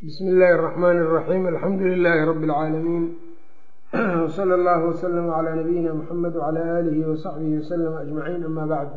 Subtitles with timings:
[0.00, 3.03] bsmi illaahi الرحmn الرaxيim alxamdu لilaahi rb اlcaalamiin
[4.27, 8.93] wslى اllah wslm عlى nabiyina mxamed wعlى alihi وsaxbihi wslm aجmaciin ama bacd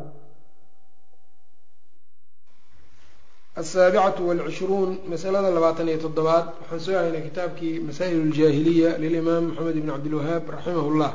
[3.61, 9.89] aلsaabicatu wاlcishruun masalada labaatan iyo toddobaad waxaan soo haynay kitaabkii masaa'il اljaahiliya lilimaam moxamed bn
[9.93, 11.11] cabdilwahaab raximah اllah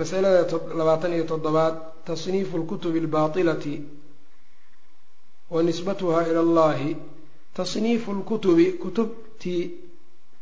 [0.00, 0.40] masalada
[0.80, 1.74] labaatan iyo toddobaad
[2.10, 3.74] tasniifu اlkutubi اlbaطilati
[5.54, 6.90] wa nisbatuha ilى اllahi
[7.54, 9.62] tasniifu lkutubi kutubtii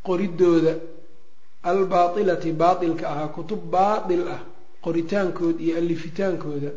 [0.07, 0.75] qoridooda
[1.63, 4.41] albaatilati baatilka ahaa kutub baatil ah
[4.85, 6.71] qoritaankood iyo alifitaankooda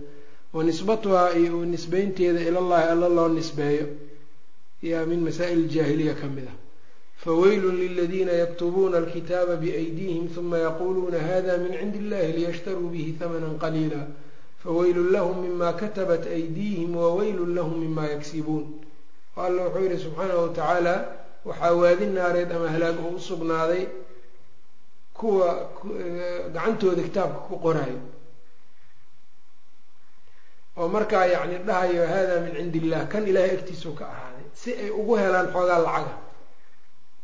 [0.53, 3.87] wa nisbatuhaa iyo nisbeynteeda ilallahi alla loo nisbeeyo
[4.83, 6.57] yaa min masaa'il jaahiliya ka mid ah.
[7.23, 14.07] Faweylun liladiina yaktubuuna alkitaaba biaydiihim huma yaquuluuna hada min cindi illahi liyashtaruu bihi hamanan qaliila.
[14.63, 18.84] Faweylun lahum mima katabat aydiihim waweylun lahum mima yaksibuun
[19.43, 20.93] alla wuxuu yihi subxaanahu watacaala
[21.47, 23.83] waxaa waadi naareed ama halaag oo u sugnaaday
[25.17, 25.47] kuwa
[26.53, 27.99] gacantooda kitaabka ku qoraayo
[30.79, 34.89] oo markaa yacni dhahayo hada min cindi illah kan ilaahay agtiisuu ka ahaaday si ay
[34.99, 36.15] ugu helaan xoogaa lacaga.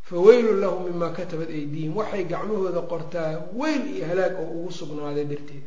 [0.07, 1.93] Fa weylun lahum mima katabat aydiihim.
[1.99, 5.63] Waxay gacmahooda qortaa weyl iyo halaag oo ugu sugnaaday darteed.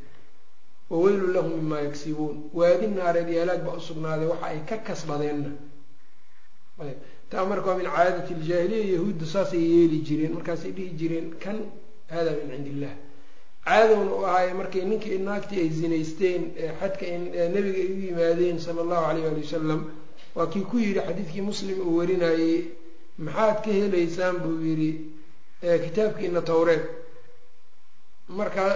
[0.91, 5.51] Wa weylun lahum mima yagsibuun waadi naareed iyo halaag baa usugnaaday waxa ay ka kasbadeenna
[7.31, 11.59] taa marka min caadati iljaahiliya yahuudda saasay yeeli jireen markaasay dhihi jireen kan
[12.11, 12.95] hada min cindi illah
[13.67, 16.43] caadowna u ahaaye markay ninkii naagtii ay zinaysteen
[16.81, 17.07] xadka
[17.55, 19.81] nabiga ay u yimaadeen sala allahu alayh ali wasalam
[20.35, 22.57] waa kii ku yidhi xadiidkii muslim uu warinayey
[23.19, 24.37] maxaad ka helaysaan?
[24.43, 24.91] buu yidhi
[25.85, 26.83] kitaabkiina towreed.
[28.29, 28.69] Markaa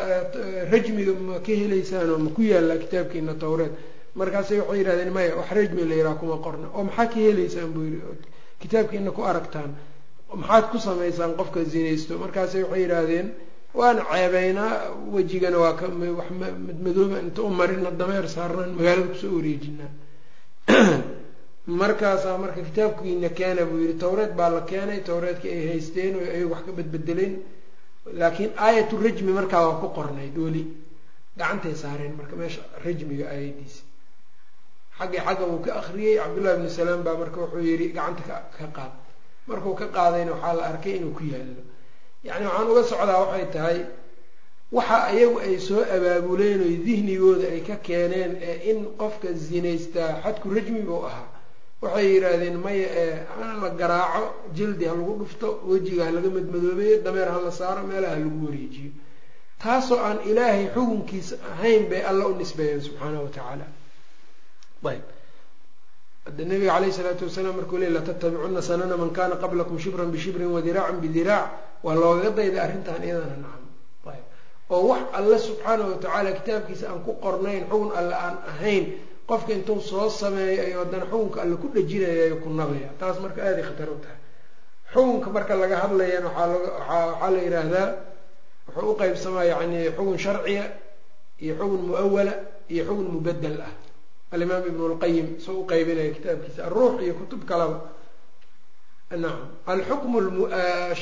[0.73, 3.73] rajmiga ma ka helaysaan oo ma ku yaallaa kitaabkiina towreed
[4.21, 6.67] markaasay waxay yidhahdeen maya wax rajmi la yidhaha kuma qorna.
[6.75, 8.01] Oo maxaa ka helaysaan buu yidhi
[8.61, 9.71] kitaabkiina ku aragtaan.
[10.35, 12.19] Maxaad ku samaysaan qofka zinaysto?
[12.19, 13.27] Markaasay waxay yidhaahdeen
[13.75, 14.73] waana ceebeynaa
[15.15, 15.87] wejigana waa ka
[16.19, 19.91] wax madmadooba inta u marina dameer saarnaan magaalada ku soo wareejinaa.
[21.81, 23.99] Markaasaa marka kitaabkiina keena buu yidhi.
[24.05, 27.35] Towreed baa la keenay towreedkii ay haysteen oo ay wax ka bedbedeleen.
[28.21, 30.63] Laakiin aayatu rajmi markaa waa ku qornayd weli.
[31.39, 33.88] Gacantay saareen marka meesha rajmiga aayadiisa
[34.99, 38.23] xaggii xagga uu ka akriyey cabdullahi bni salaam baa marka wuxuu yidhi gacanta
[38.59, 38.93] ka qaad.
[39.49, 41.63] Markuu ka qaadayna waxaa la arkay inuu ku yaallo.
[42.25, 43.79] Yacni waxaan uga socdaa waxay tahay
[44.77, 50.47] waxa iyagu ay soo abaabuleen oy dihnigooda ay ka keeneen ee in qofka zinaystaa xadku
[50.57, 51.29] rajmi buu ahaa.
[51.83, 54.25] Waxay yidhaahdeen maya ee ha la garaaco
[54.57, 58.39] jildi ha lagu dhufto wejiga ha laga madmadoobeeyo dameer ha la saaro meelaha ha lagu
[58.47, 58.91] wareejiyo.
[59.63, 63.67] Taasoo aan ilaahay xukunkiisa ahayn bay alla u nisbeeyeen subxaanahu watacaala
[64.85, 65.03] ayb.
[66.27, 71.01] Hadda nabiga caleyhi isalaatu wasalaam markuu le latattabicuna sanana man kana qablakum shibran bishibrin wadiraacan
[71.01, 71.51] bidiraac
[71.83, 73.65] waa loogaga dayday arrintan iyadana nacam.
[74.13, 74.25] Ayb.
[74.71, 78.85] Oo wax alle subxaanahu watacaala kitaabkiisa aan ku qornayn xukun alle aan ahayn
[79.29, 82.91] qofka intuu soo sameeyo ayo haddana xukunka alle ku dhajinayayo ku nabaya.
[83.01, 84.19] Taas marka aaday khatar u tahay.
[84.93, 87.89] Xukunka marka laga hadlayana waxaa la yidhaahdaa
[88.69, 90.65] wuxuu u qeybsamaa yani xukun sharciya
[91.41, 92.33] iyo xukun muawala
[92.69, 93.73] iyo xukun mubadel ah
[94.35, 97.79] alimaam ibn lqayim soo u qeybinaya kitaabkiisa alruux iyo kutub kalaba.
[99.11, 100.19] Nacam alxukmu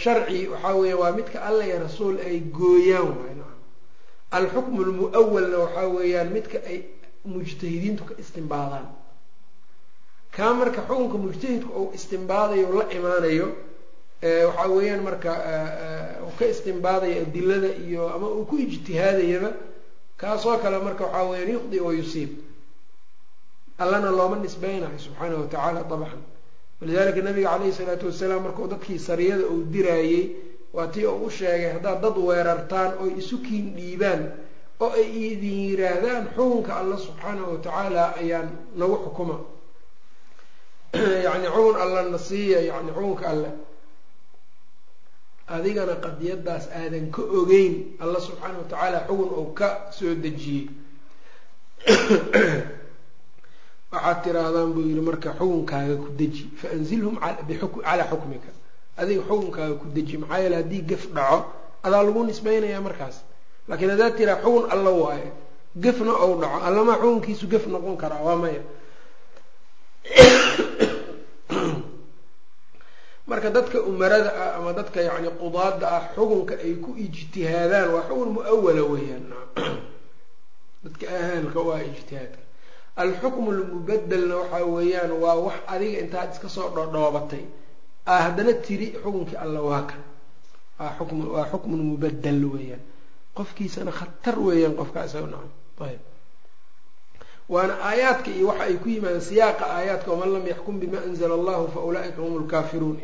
[0.02, 3.58] sharci waxaa weya waa midka alla iyo rasuul ay gooyaan waay nacam
[4.38, 6.78] alxukmu lmuawalna waxaa weeyaan midka ay
[7.24, 8.86] mujtahidiintu ka istimbaadaan.
[10.36, 13.48] Kaa marka xukunka mujtahidku uu istimbaadayo la imaanayo
[14.22, 15.30] waxaa weeyaan marka
[16.26, 19.50] uu ka istimbaadayo adilada iyo ama uu ku ijtihaadayaba
[20.20, 22.30] kaasoo kale marka waxaa weyaan yuqdi wa yusiib
[23.78, 26.22] allana looma nisbeynayo subxaanahu watacaala dabcan
[26.80, 30.36] walidalika nabiga caleyhi salaatu wasalaam markuu dadkii sariyada uu diraayey
[30.72, 34.32] waa tii uu u sheegay haddaad dad weerartaan oy isu kiin dhiibaan
[34.80, 39.36] oo ay idin yiraahdaan xukunka alla subxaanahu watacaala ayaan nagu xukuma.
[41.26, 43.50] Yacni xukun alla na siiya yani xukunka alle
[45.46, 50.68] adigana qadiyadaas aadan ka ogeyn alla subxaanahu watacaala xukun uu ka soo dejiyey
[53.92, 58.50] waxaad tiraahdaan buu yihi marka xukunkaaga ku deji faanzilhum calaa xukmika.
[58.96, 61.38] Adiga xukunkaaga ku deji maxaa yeele haddii gef dhaco
[61.82, 63.16] adaa lagu nisbeynayaa markaas.
[63.68, 65.30] Laakiin haddaad tiraa xukun alla waayo
[65.82, 68.62] gefna ou dhaco allamaa xukunkiisu gef noqon karaa waa maya.
[73.26, 78.28] Marka dadka umarada ah ama dadka yacni qudaada ah xukunka ay ku ijtihaadaan waa xukun
[78.34, 79.26] muawala weeyaan.
[80.84, 82.45] Dadka ahalka waa ijtihaadka
[83.02, 87.44] alxukmu lmubadelna waxaa weeyaan waa wax adiga intaad iska soo dhodhoobatay
[88.06, 90.02] aa haddana tiri xukunkii alla waa kan
[90.98, 92.82] xukm waa xukmun mubadel weeyaan.
[93.36, 95.52] Qofkiisana khatar weeyaan qofka isaga nacam
[95.88, 96.00] ayb.
[97.48, 101.64] Waana aayaadka iyo waxa ay ku yimaadeen siyaaqa aayaadka waman lam yaxkum bima anzla allahu
[101.74, 102.98] fa ulaaika hum lkaafiruun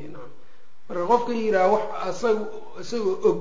[0.89, 2.45] marka qofka yidhaha wax isaga
[2.83, 3.39] isagoo og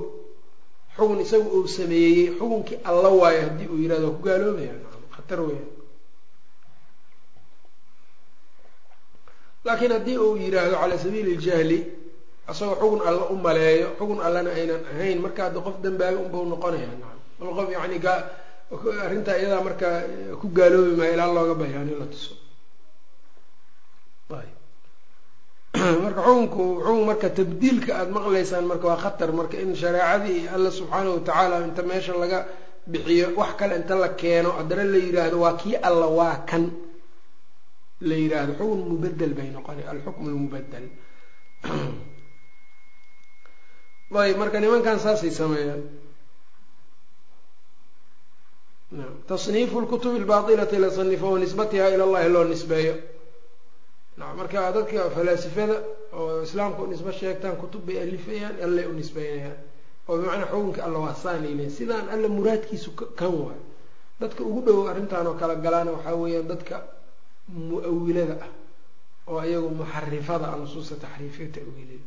[0.96, 4.74] xugun isaga uu sameeyey xukunkii alla waayo haddii uu yihahdo ku gaaloobaya
[5.14, 5.68] khatar weeyaan
[9.64, 11.78] laakiin haddii uu yidhaahdo calaa sabiili ljahli
[12.50, 16.86] isagoo xugun alla u maleeyo xugun allana aynan ahayn marka hadda qof dambaaga unbau noqonaya
[16.86, 17.98] nacam mal qof yani
[19.04, 19.96] arrintaa iyadaa markaa
[20.40, 22.34] ku gaaloobi maayo ilaa looga bayaani la tuso.
[26.04, 31.14] Marka xukunku xukun marka tabdiilka aada maqlaysaan marka waa khatar marka in shareecadii alla subxaanahu
[31.18, 32.46] watacaala inta meesha laga
[32.86, 36.64] bixiyo wax kale inta la keeno haddana la yidhaahdo waa kii alla waa kan
[38.08, 40.86] la yidhaahdo xukun mubadel bay noqona alxukm lmubadel
[44.22, 45.82] ayb marka nimankan saasay sameeyaan.
[49.26, 52.94] Tasniifu lkutubi albaatilati la sanifo wa nisbatiha ila llahi loo nisbeeyo.
[54.36, 55.76] Marka dadka falaasifada
[56.12, 59.56] oo islaamka u nisbe sheegtaan kutub bay alifayaan allay u nisbeynayaan.
[60.08, 63.60] Oo bimacnaa xukunka alla waa saanaylen sidaan alla muraadkiisu kan waay
[64.20, 66.82] dadka ugu dhow arrintan oo kala galaana waxaa weeyaan dadka
[67.48, 68.50] mu'awilada ah
[69.28, 72.04] oo iyagu muxarifada ah nusuusta taxriifiya ta'wiilida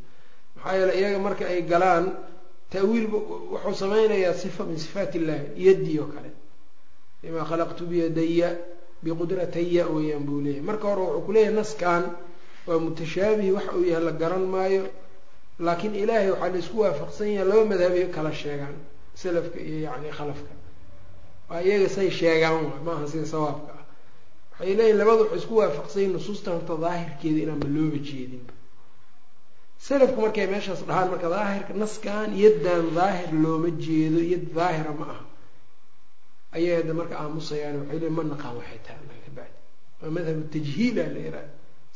[0.56, 2.04] maxaa yeele iyaga marka ay galaan
[2.72, 3.18] ta'wiilba
[3.52, 6.30] wuxuu sameynayaa sifa min sifaat illahi yaddii oo kale.
[7.22, 8.48] Bimaa khalaqtu biyadaya
[9.04, 12.04] biqudrataya weeyaan buu leeyahy marka hore wuxuu kuleeyahay naskan
[12.66, 14.84] waa mutashaabihi waxa uu yahay la garan maayo.
[15.60, 18.76] Laakiin ilaahay waxaa la isku waafaqsan yahay laba madhabay kala sheegaan
[19.14, 20.52] salafka iyo yacni khalafka.
[21.50, 23.72] Waa iyaga say sheegaan maaha sida sawaabka
[24.58, 28.52] waxay leeyihiin labada waxay isku waafaqsan yahin nusuustan horta daahirkeeda inaanba looba jeedinba
[29.86, 35.24] salafku markay meeshaas dhahaan marka daahirka naskan yaddan daahir looma jeedo yad daahira ma aha.
[36.56, 39.58] Ayay hadda marka aamusayaan waxay leeyiin ma naqaan waxay tahay annaga ka bacdi.
[40.00, 41.42] Waa madhabu tajhiila la yihahda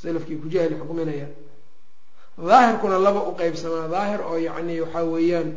[0.02, 1.32] salafkii ku jahli xukminayaan
[2.50, 5.48] daahirkuna laba u qeybsamaa daahir oo yacni waxaa weeyaan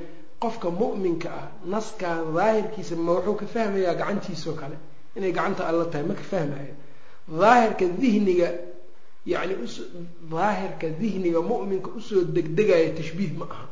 [0.44, 4.78] qofka mu'minka ah naskan daahirkiisa ma wuxuu ka fahmayaa gacantiisao kale.
[5.18, 6.74] Inay gacanta alla tahay ma ka fahmaya
[7.28, 8.50] daahirka dihniga
[9.26, 9.76] yacni us
[10.32, 13.66] daahirka dihniga mu'minka u soo degdegaya tashbiih ma aha.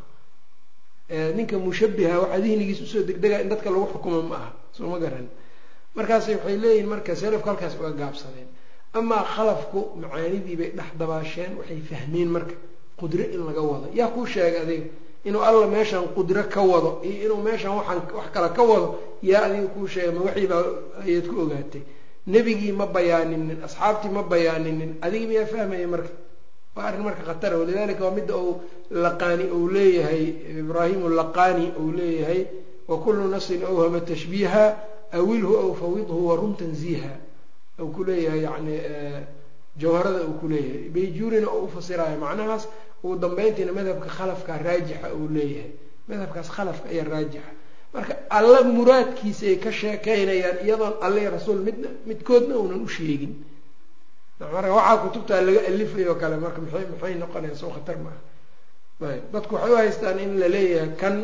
[1.36, 4.51] Ninka mushabiha waxaa dihnigiisa u soo degdegaya in dadka lagu xukumo ma aha.
[4.71, 5.27] Soo ma garan.
[5.95, 8.48] Markaas waxay leeyihiin marka salafku halkaas uga gaabsadeen.
[8.94, 12.56] Amaa khalafku macaanidii bay dhex dabaasheen waxay fahmeen marka
[13.00, 13.88] qudro in laga wado.
[13.94, 14.86] Yaa kuu sheegay adiga
[15.25, 18.88] inuu alla meeshan qudro ka wado iyo inuu meeshan waxaan wax kale ka wado
[19.21, 20.63] yaa adiga kuu sheegay ma waxiibaa
[21.03, 21.81] ayaad ku ogaatay
[22.27, 26.09] nebigii ma bayaaninin asxaabtii ma bayaaninin adiga miyaa fahmaya marka?
[26.75, 30.23] Waa arrin marka khatara walidalika waa midda uu laqaani uu leeyahay
[30.62, 32.41] ibraahimu laqaani uu leeyahay
[32.88, 34.63] wakulu nafsin awhama tashbiiha
[35.18, 37.12] awilhu aw fawidhu warum tanziiha.
[37.79, 38.75] U ku leeyahay yani
[39.77, 40.89] jawharada uu ku leeyahay.
[40.94, 42.67] Bayjuurina oo ufasiraayo macnahaas
[43.03, 45.71] ugu dambeyntiina madhabka khalafka raajixa uu leeyahay.
[46.07, 47.51] Madhabkaas khalafka ayaa raajixa
[47.93, 53.33] marka alla muraadkiisa ay ka sheekeynayaan iyadoon alle rasuul midna midkoodna uunan u sheegin.
[54.39, 58.19] Marka waxaa kutubtaa laga alifayo kale marka maxay maxay noqonayaan soo khatar maaha
[59.13, 61.15] ayb dadku waxay u haystaan in la leeyahay kan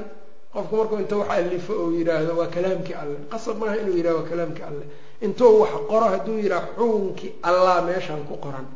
[0.54, 4.30] qofku markuu inta wax alifo ou yidhaahdo waa kalaamkii alleh qasab maaha inuu yidhahdo waa
[4.32, 4.88] kalaamkii alleh
[5.26, 8.68] intuu wax qoro hadduu yidhaha xugunkii allah meeshaan ku qoran.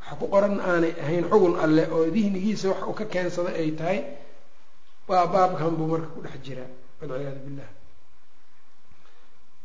[0.00, 3.98] Waxa ku qoran aanay ahayn xugun alleh oo dihnigiisa wax uu ka keensaday ay tahay
[5.08, 7.70] waa baabkan buu marka ku dhex jiraa walciyaadu billah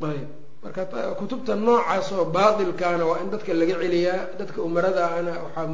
[0.10, 0.28] ayb
[0.64, 0.82] marka
[1.20, 5.68] kutubta noocaas oo baatilkaana waa in dadka laga celiyaa dadka umarada ana waxaa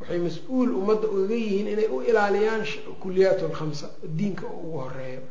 [0.00, 2.62] waxay mas'uul ummadda uga yihiin inay u ilaaliyaan
[3.02, 3.86] kuliyaat lkhamsa
[4.18, 5.22] diinka ugu horeeyo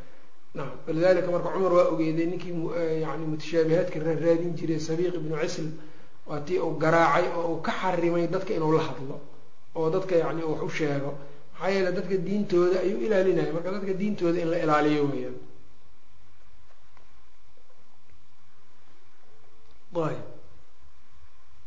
[0.56, 2.54] nacam walidalika marka cumar waa ogeeday ninkii
[3.06, 5.68] yani mutashaabihaadka raaraadin jiray sabiiq ibnu cisl
[6.30, 9.16] waa tii uu garaacay oo uu ka xarimay dadka inuu la hadlo
[9.78, 11.12] oo dadka yani wax u sheego.
[11.54, 15.36] Maxaa yeele dadka diintooda ayuu ilaalinaya marka dadka diintooda in la ilaaliyo weyaan
[20.10, 20.24] ayb.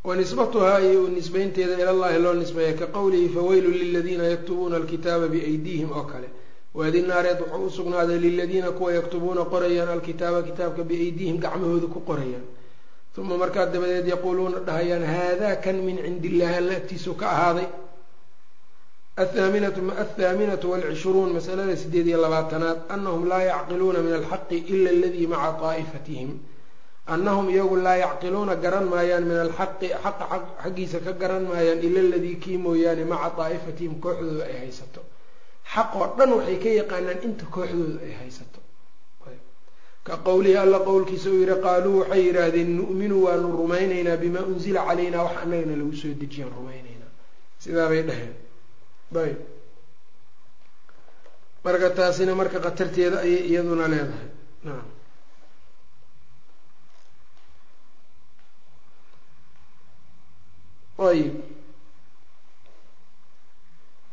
[0.03, 6.29] Wanisbatuhaa iyo nisbeynteeda ilallahi loo nisbeeya ka qowlihi faweylun liladiina yaktubuuna alkitaaba biaydiihim oo kale.
[6.73, 12.45] Waadi naareed wuxuu u sugnaaday liladiina kuwa yaktubuuna qorayaan alkitaaba kitaabka biaydiihim gacmahooda ku qorayaan.
[13.19, 17.67] Uma markaa dabadeed yaquuluuna dhahayaan haadaa kan min cindi illahi alla agtiisu ka ahaaday.
[19.17, 26.29] Athaaminatu walcishruun masalada sideed iyo labaatanaad anahum laa yacqiluuna min alxaqi ila aladii maca daa'ifatihim
[27.13, 30.25] annahum iyagu laa yacqiluuna garan maayaan min alxaqi xaqa
[30.63, 35.01] xaggiisa ka garan maayaan ila aladii kii mooyaane maca daa'ifatihim kooxdooda ay haysato
[35.73, 38.59] xaq oo dhan waxay ka yaqaanaan inta kooxdooda ay haysato
[40.07, 45.23] ka qowlihi alla qowlkiisa uu yihi qaaluu waxay yidhaahdeen nu'minu waanu rumaynaynaa bimaa unzila calaynaa
[45.27, 47.11] wax annagana lagu soo dejiyaan rumaynaynaa
[47.63, 48.33] sidaabay dhaheen
[49.25, 49.39] ayb
[51.65, 54.29] marka taasina marka khatarteeda ayay iyaduna leedahay
[54.67, 54.85] naam
[61.07, 61.33] ayib.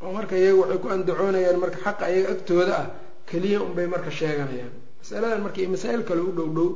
[0.03, 2.87] Oo marka iyagu waxay ku andacoonayaan marka xaqa iyaga agtooda ah
[3.29, 4.75] keliya unbay marka sheeganayaan.
[5.01, 6.71] Masaladan marka iyo masaa-il kale u dhow dhow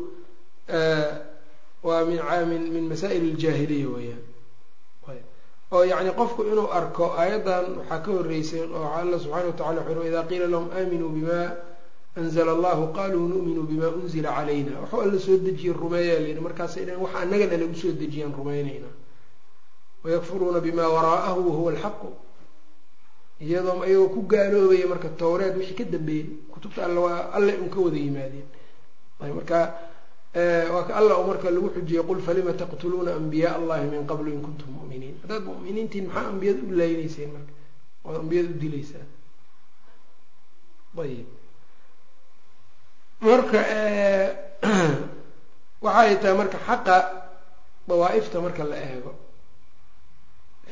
[1.83, 4.25] waa min min min masaa'il iljaahiliya weeyaan.
[5.73, 10.02] Oo yacni qofku inuu arko aayaddan waxaa ka horreysay oo alla subxana wa tacala wuxu
[10.11, 11.55] idaa qiila lahum aaminuu bima
[12.19, 14.81] anzla allahu qaluu nu'minu bima unzila calayna.
[14.83, 18.95] Waxuu alla soo dejiye rumeeyaa layidhi markaasay dhaheen waxa annagana lagu soo dejiyaan rumaynaynaa
[20.04, 22.09] wayakfuruuna bima waraa'ahu wahuwa alxaqu
[23.40, 27.80] iyadoo iyagoo ku gaaloobaya marka towreed wixii ka dambeeyey kutubta alla waa alle un ka
[27.80, 28.49] wada yimaadeen.
[29.21, 29.59] Marka
[30.73, 34.69] waa ka alla marka lagu xujiyey qul falima taqtuluuna anbiyaa allahi min qablu in kuntum
[34.76, 35.21] mu'miniin?
[35.23, 37.52] Haddaad mu'miniintiin maxaa ambiyada u laynayseen marka?
[38.04, 39.09] Ood ambiyada u dilaysaan
[41.00, 41.28] ayib.
[43.21, 43.59] Marka
[45.85, 46.97] waxay tahay marka xaqa
[47.88, 49.30] dawaa'ifta marka la eego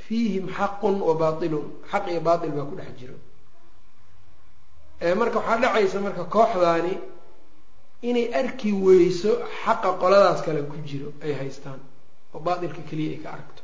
[0.08, 3.14] fiihim xaqun wa baatilun xaq iyo baatil baa ku dhex jiro.
[5.20, 6.94] Marka waxaa dhacaysa marka kooxdaani
[8.08, 9.30] inay arki weyso
[9.64, 11.80] xaqa qoladaas kale ku jiro ay haystaan
[12.34, 13.62] oo baatilka keliya ay ka aragto.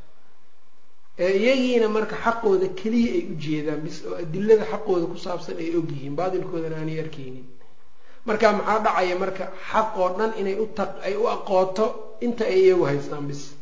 [1.17, 6.15] Iyagiina marka xaqooda keliya ay u jeedaan bis oo adilada xaqooda ku saabsan ay ogyihiin
[6.19, 7.45] baatilkoodana aanay arkeynin
[8.27, 11.85] marka maxaa dhacaya marka xaq oo dhan inay u ta ay u aqooto
[12.25, 13.54] inta ay iyagu haystaan bis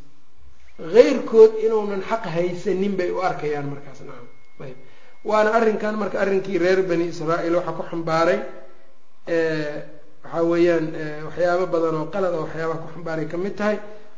[0.77, 4.27] keyrkood inuunan xaq haysanin bay u arkayaan markaas nacam
[4.65, 4.77] ayb.
[5.25, 8.39] Waana arrinkan marka arrinkii reer bani israa'iil waxaa ku xambaaray
[9.27, 9.84] eh,
[10.24, 13.77] waxaa weeyaan eh, waxyaabo badan oo qalad oo waxyaabaha ku xambaaray ka mid tahay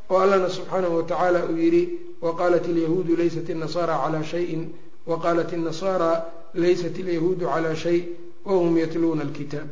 [0.09, 1.83] oo allahna subxaanahu watacaala uu yidhi
[2.21, 4.61] waqaalat ilyahuudu laysat innasaara calaa shayin
[5.07, 6.11] waqaalat innasaara
[6.53, 7.99] laysat ilyahuudu calaa shay
[8.45, 9.67] wahum yatluuna alkitaab.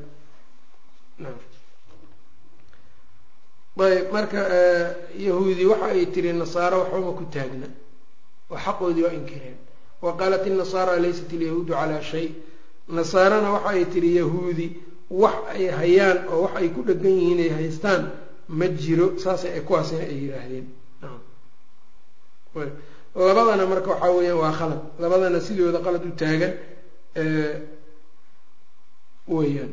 [1.19, 1.37] Naam
[3.79, 4.39] ayb marka
[5.17, 7.67] yahuudi waxa ay tiri nasaaro waxbama ku taagna.
[8.51, 9.57] Oo xaqoodii waa inkireen.
[10.01, 12.27] Wa qaalat inasaara laysat alyahuudu calaa shay.
[12.87, 14.67] Nasaarana waxa ay tiri yahuudi
[15.09, 18.03] wax ay hayaan oo wax ay ku dhegan yihiin ay haystaan
[18.47, 20.65] ma jiro saasay kuwaasina ay yidhaahdeen.
[23.15, 24.81] Labadana marka waxaa weeyaan waa khalad.
[25.01, 26.53] Labadana sidooda qalad u taagan
[29.27, 29.71] weeyaan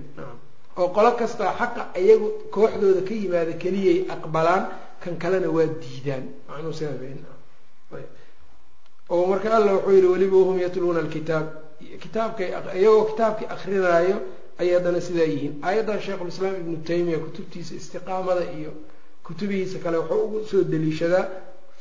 [0.78, 4.64] oo qolo kastaa xaqa iyagu kooxdooda ka yimaada keliyay aqbalaan
[5.02, 6.24] kan kalena waa diidaan.
[6.48, 6.72] Macnuu
[9.10, 11.46] oo marka alla wuxuu yihi weliba wahum yatluuna alkitaab.
[12.02, 12.48] Kitaabkay
[12.78, 14.16] iyagoo kitaabkii akrinaayo
[14.60, 15.54] ayay haddana sidaa yihiin.
[15.66, 18.72] Aayaddan sheikhulislaam ibnu taymiya kutubtiisa istiqaamada iyo
[19.26, 21.24] kutubihiisa kale wuxuu ugu soo daliishadaa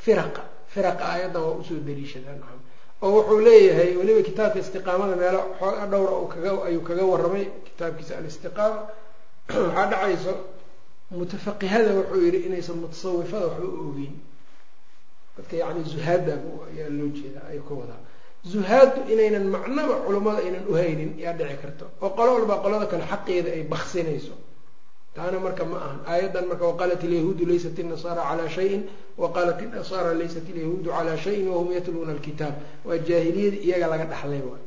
[0.04, 0.42] firaqa.
[0.74, 2.59] Firaqa aayaddan waa u soo daliishadaa nacam
[3.02, 8.80] oo wuxuu leeyahay weliba kitaabka istiqaamada meelo xooga dhowra kaga ayuu kaga warramay kitaabkiisa alistiqaama.
[9.50, 10.34] Waxaa dhacayso
[11.12, 14.16] mutafaqihada wuxuu yihi inaysan mutasawifada waxba u ogeyn.
[15.38, 16.34] Dadka yacni zuhaadda
[16.68, 18.02] ayaa loo jeedaa ayuu ka wadaa.
[18.52, 21.86] Zuhaaddu inaynan macnaba culummada aynan uhaynin yaa dhici karto.
[22.02, 24.36] Oo qolo walba qolada kale xaqeeda ay baksinayso
[25.16, 26.00] taana marka ma ahan.
[26.12, 28.82] Aayaddan marka waqaalat alyahuudu laysat inasaara calaa shayin
[29.18, 32.56] waqaalat inasaara laysat alyahuudu calaa shayin wahum yatluuna alkitaab.
[32.86, 34.64] Waa jaahiliyadii iyaga laga dhaxlay waay.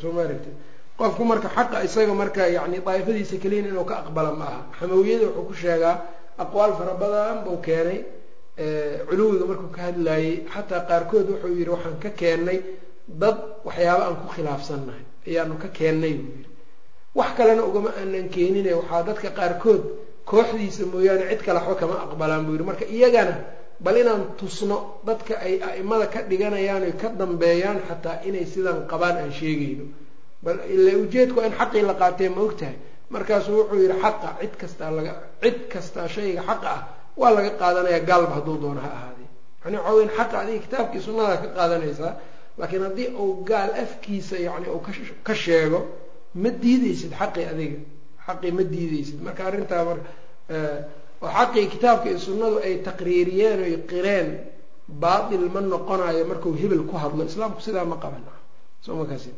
[0.00, 0.50] Soo ma aragti
[0.98, 4.60] qofku marka xaqa isaga marka yani daa'ifadiisa keliyan inuu ka aqbala ma aha.
[4.78, 5.96] Xamawiyada wuxuu ku sheegaa
[6.38, 7.98] aqwaal fara badan buu keenay
[9.08, 12.58] culuwiga markuu ka hadlaayey xataa qaarkood wuxuu yihi waxaan ka keennay
[13.22, 16.46] dad waxyaaba aan ku khilaafsannahay ayaanu ka keennay buu yihi
[17.18, 18.70] wax kalena ugama aanan keenine.
[18.80, 19.82] Waxaa dadka qaarkood
[20.30, 23.34] kooxdiisa mooyaane cid kale waxba kama aqbalaan buu yihi marka iyagana
[23.84, 29.16] bal inaan tusno dadka ay a'imada ka dhiganayaan oy ka dambeeyaan xataa inay sidan qabaan
[29.22, 29.84] aan sheegayno.
[30.44, 32.76] Bal ila ujeedku in xaqii la qaatee ma ogtahay.
[33.10, 36.82] Markaasuu wuxuu yihi xaqa cid kastaa laga cid kastaa shayga xaqa ah
[37.20, 39.28] waa laga qaadanaya gaalba hadduu doono ha ahaadee.
[39.64, 42.12] Yani waxaa weyan xaqa adiga kitaabkii sunnadaa ka qaadanaysaa
[42.58, 44.80] laakiin haddii uu gaal afkiisa yani uu
[45.26, 45.78] ka sheego
[46.42, 47.78] ma diideysid xaqii adiga?
[48.26, 49.98] Xaqii ma diideysid marka arrintaa mar
[51.24, 54.28] oo xaqii kitaabka iyo sunnadu ay taqriiriyeen oy qireen
[55.02, 57.22] baatil ma noqonayo markuu hebel ku hadlo.
[57.30, 58.22] Islaamku sidaa ma qaban.
[58.84, 59.30] Soo makaasi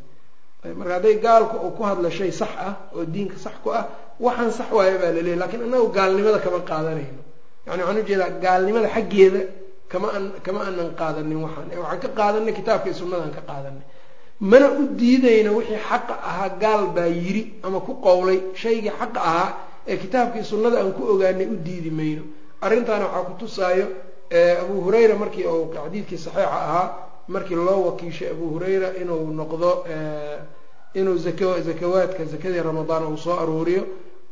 [0.79, 3.83] marka hadday gaalka uu ku hadlo shay sax ah oo diinka sax ku ah
[4.25, 7.21] waxaan sax waaya baa laleeyahy lakiin annagu gaalnimada kama qaadanayno.
[7.67, 9.41] Yani waxaan u jeedaa gaalnimada xaggeeda
[9.91, 11.67] kama an kama anan qaadanin waxaan.
[11.83, 13.85] Waxaan ka qaadanay kitaabka iyo sunnadaan ka qaadanay
[14.39, 19.49] mana u diidayno wixii xaqa ahaa gaal baa yiri ama ku qowlay shaygii xaqa ahaa
[19.87, 22.23] ee kitaabkii sunnada aan ku ogaanay u diidi mayno.
[22.61, 23.87] Arrintaana waxaa ku tusaayo
[24.63, 26.85] abu hurayra markii uu xadiidkii saxiixa ahaa
[27.27, 29.69] markii loo wakiishay abu hurayra inuu noqdo
[30.99, 33.83] inuu zaka zakawaadka zakadii ramadaan uu soo aruuriyo.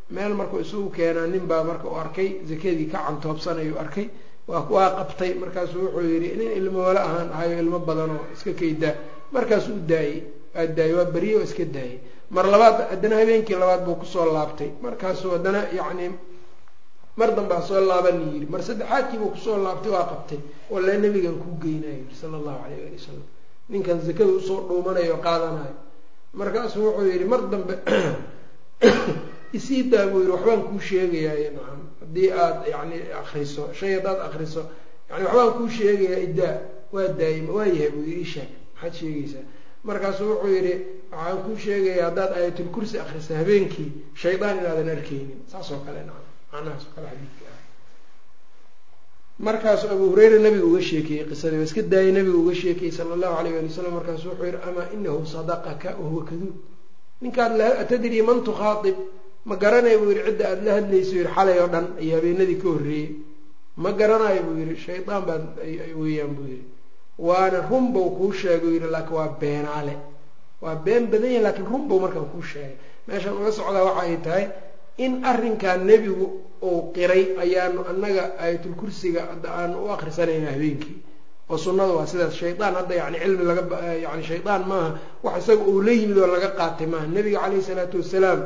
[0.10, 4.08] Meel markuu isugu keenaa nin baa marka uu arkay zakadii ka cantoobsanayuu arkay.
[4.48, 5.34] Waa qabtay.
[5.42, 8.94] Markaasuu wuxuu yidhi nin ilmoole ahaan ahayo ilmo badanoo iska kaydaa
[9.32, 10.24] markaasuu u daayey
[10.56, 14.26] waa daayey waa beriye oo iska daayey mar labaad haddana habeenkii labaad buu ku soo
[14.34, 14.72] laabtay.
[14.82, 16.10] Markaasuu haddana yacni
[17.18, 18.46] mar dambaa soo laaban yidhi.
[18.46, 20.40] Mar saddexaadkiibuu ku soo laabtay waa qabtay
[20.70, 23.24] walla nabigan kuu geynayo yidhi sala allahu calayh ali wasalam
[23.70, 25.76] ninkan zakada u soo dhuumanayo qaadanayo
[26.34, 27.76] markaasuu wuxuu yidhi mar dambe
[29.58, 31.82] isii daa buu yidhi waxbaan kuu sheegayaa nacam.
[32.02, 34.66] Haddii aada yani akriso shay haddaad akriso
[35.10, 36.56] yani waxbaan kuu sheegayaa idaa
[36.92, 39.46] waa daayima waa yahay buu yidhi isheeg maxaad sheegaysaa
[39.90, 40.74] markaasuu wuxuu yidhi
[41.12, 43.90] waxaan kuu sheegayaa haddaad aayatul kursi akrisa habeenkii
[44.24, 47.60] shaydaan inaadan arkeynin saas oo kale nacam macnahaas kale xadiidka ah.
[49.48, 53.36] Markaasuu abu hureyra nabiga uga sheekeeyey qisadii waa iska daayay nabiga uga sheekeyey sala allahu
[53.40, 56.56] alayh ali wasalam markaasu wuxuu yihi amaa inahu sadaqaka wahuwa kaduub
[57.22, 58.96] ninkaad atadrii man tukhaatib
[59.46, 62.68] ma garanaya buu yihi cidda aada la hadlayso yihi xalay oo dhan iyo habeenadii ka
[62.74, 63.10] horreeyey.
[63.84, 65.44] Ma garanayo buu yihi shaydaan baad
[66.00, 66.64] weeyaan buu yihi
[67.20, 69.96] waana run bau kuu sheegay yihi laakiin waa beenaale.
[70.62, 72.76] Waa been badan yahi lakiin run bau markaan kuu sheegay.
[73.08, 74.46] Meeshaan uga socdaa waxa ay tahay
[74.98, 76.26] in arrinkaa nebigu
[76.62, 80.98] uu qiray ayaanu annaga aayatul kursiga hadda aanu u akrisanayna habeenkii.
[81.50, 83.64] Oo sunnada waa sidaas shaydaan hadda yani cilmi laga
[84.06, 84.90] yani shaydaan maaha
[85.24, 87.06] wax isaga uu la yimid oo laga qaatay maaha.
[87.16, 88.42] Nebiga caleyhi isalaatu wasalaam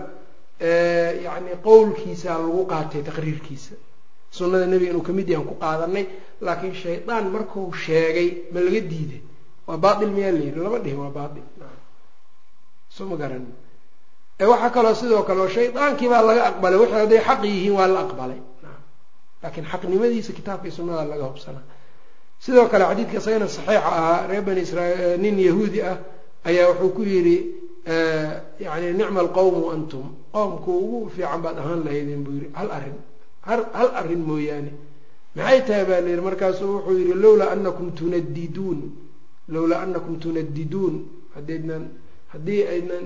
[1.28, 3.76] yani qowlkiisaa lagu qaatay taqriirkiisa
[4.38, 6.06] sunnada nebiga inuu ka mid yahan ku qaadanay
[6.46, 9.22] laakiin shaydaan markuu sheegay ma laga diiday
[9.68, 10.60] waa baatil miyaa la yidhi?
[10.66, 11.44] Lama dhihin waa baatil.
[12.96, 13.46] Soo ma garan.
[14.52, 18.00] Waxaa kaloo sidoo kale oo shaydaankii baa laga aqbalay wixii hadday xaq yihiin waa la
[18.06, 18.40] aqbalay.
[19.44, 21.66] Laakiin xaqnimadiisa kitaabka iyo sunnada laga hubsanaa
[22.44, 25.98] sidoo kale xadiidka isagana saxiixa ahaa reer bani israiil nin yahuudi ah
[26.50, 27.38] ayaa wuxuu ku yidhi
[28.66, 30.06] yani nicma alqowmu antum.
[30.34, 32.98] Qowmku ugu fiican baad ahaan lahaydeen buu yidhi hal arrin
[33.80, 34.72] hal arrin mooyaane.
[35.36, 38.80] Maxay tahay baa la yidhi markaasuu wuxuu yidhi lowlaa anakum tunadiduun
[39.54, 40.96] lowlaa anakum tunadiduun
[41.36, 41.84] haddaydnan
[42.34, 43.06] haddii aydnan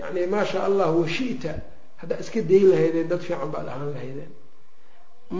[0.00, 1.52] yani maa shaa allah washita
[2.00, 4.30] haddaa iska day lahaydeen dad fiican baad ahaan lahaydeen.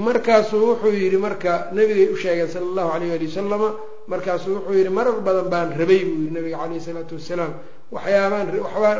[0.06, 3.68] Markaasuu wuxuu yidhi marka nabigay u sheegeen sala allahu alayh ali wasalama
[4.12, 7.52] markaasuu wuxuu yidhi marar badan baan rabay buu yihi nabiga caleyhi isalaatu wasalaam
[7.94, 8.46] waxyaabaan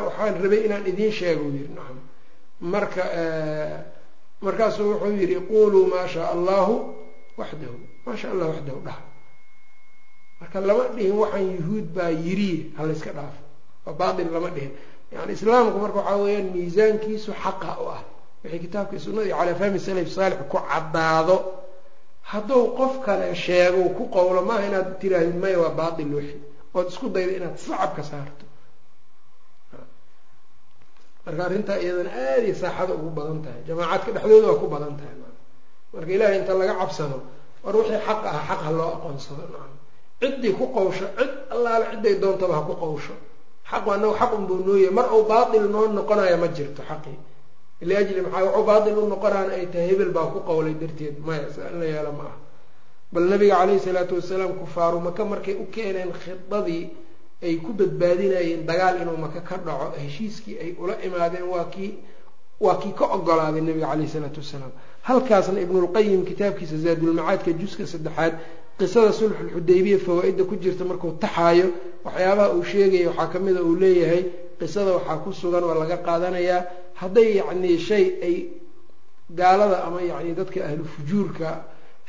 [0.07, 1.99] waxaan rabay inaan idiin sheego u yihi nacam
[2.73, 3.03] marka
[4.41, 6.75] markaasuu wuxuu yidhi quluu maa shaa allahu
[7.39, 8.99] waxdahu maa sha allah waxdahu dhah
[10.41, 13.43] marka lama dhihin waxaan yuhuud baa yiri halayska dhaafo
[13.87, 14.73] waa baatil lama dhihin.
[15.13, 18.03] Yani islaamku marka waxaa weeyaan miisaankiisu xaqa u ah.
[18.45, 21.37] Wixii kitaabka iyo calaa fahmi salaf saalix ku caddaado.
[22.23, 26.37] Hadduu qof kale sheego ku qowlo maaha inaad tirahdid maya waa baatil wixi.
[26.75, 28.45] Ood isku dayda inaad sacabka saarto
[31.29, 33.61] marka arrintaa iyadana aaday saaxada ugu badan tahay.
[33.69, 35.17] Jamaacaadka dhexdooda waa ku badan tahay.
[35.93, 37.19] Marka ilahay inta laga cabsado
[37.65, 39.43] war wixii xaq ah xaq ha loo aqoonsado.
[40.21, 43.15] Ciddii ku qowsho cid allaale cidday doontaba ha ku qowsho.
[43.71, 47.17] Xaqu annagu xaq unbuu nooyahay mar uu baatil noo noqonaya ma jirto xaqii
[47.89, 51.15] liajli maxaa waxuu baatil u noqonaana ay tahay hebel baa ku qowlay darteed.
[51.27, 52.37] Maya in la yeelo ma aha.
[53.13, 56.85] Bal nabiga caleyhi salaatu wasalaam kufaaru maka markay u keeneen khidadii
[57.43, 61.93] ay ku badbaadinayeen dagaal inuu maka ka dhaco heshiiskii ay ula imaadeen waa kii
[62.61, 64.73] waa kii ka ogolaaday nabiga caleyhi salaatu wasalaam.
[65.03, 68.35] Halkaasna ibnulqayim kitaabkiisa zaadulmacaadka juska saddexaad
[68.79, 71.67] qisada sulxulxudaybiya fawaa-idda ku jirta markuu taxaayo
[72.05, 74.23] waxyaabaha uu sheegaya waxaa ka mida uu leeyahay
[74.61, 76.61] qisada waxaa ku sugan oo laga qaadanayaa
[77.01, 78.37] hadday yacni shay ay
[79.31, 81.49] gaalada ama yacni dadka ahlu fujuurka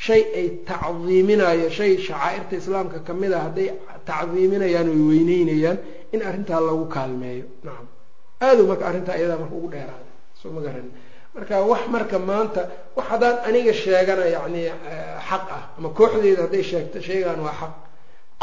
[0.05, 3.67] shay ay tacdiiminayo shay shacaa'irta islaamka ka mid a hadday
[4.09, 5.77] tacdiiminayaan oy weyneynayaan
[6.13, 7.45] in arrintaa lagu kaalmeeyo.
[7.65, 7.87] Nacam
[8.47, 10.11] aadu marka arrintaa iyadaa marka ugu dheeraada.
[10.41, 10.87] Soo ma garan.
[11.35, 12.61] Marka wax marka maanta
[12.97, 14.61] wax haddaan aniga sheegana yacni
[15.29, 17.73] xaq ah ama kooxdeeda hadday sheegto sheegaan waa xaq.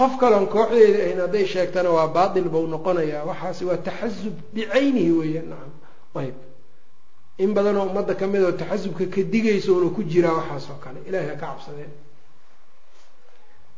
[0.00, 3.22] Qof kaloon kooxdeeda ahayn hadday sheegtana waa baatil bau noqonayaa.
[3.30, 5.48] Waxaasi waa taxasub bicaynihi weeyaan.
[5.52, 5.72] Nacam
[6.22, 6.36] ayb
[7.38, 10.98] in badanoo ummadda ka mid oo taxasubka ka digaysa una ku jiraa waxaas oo kale
[11.08, 11.92] ilahay ha ka cabsadeen.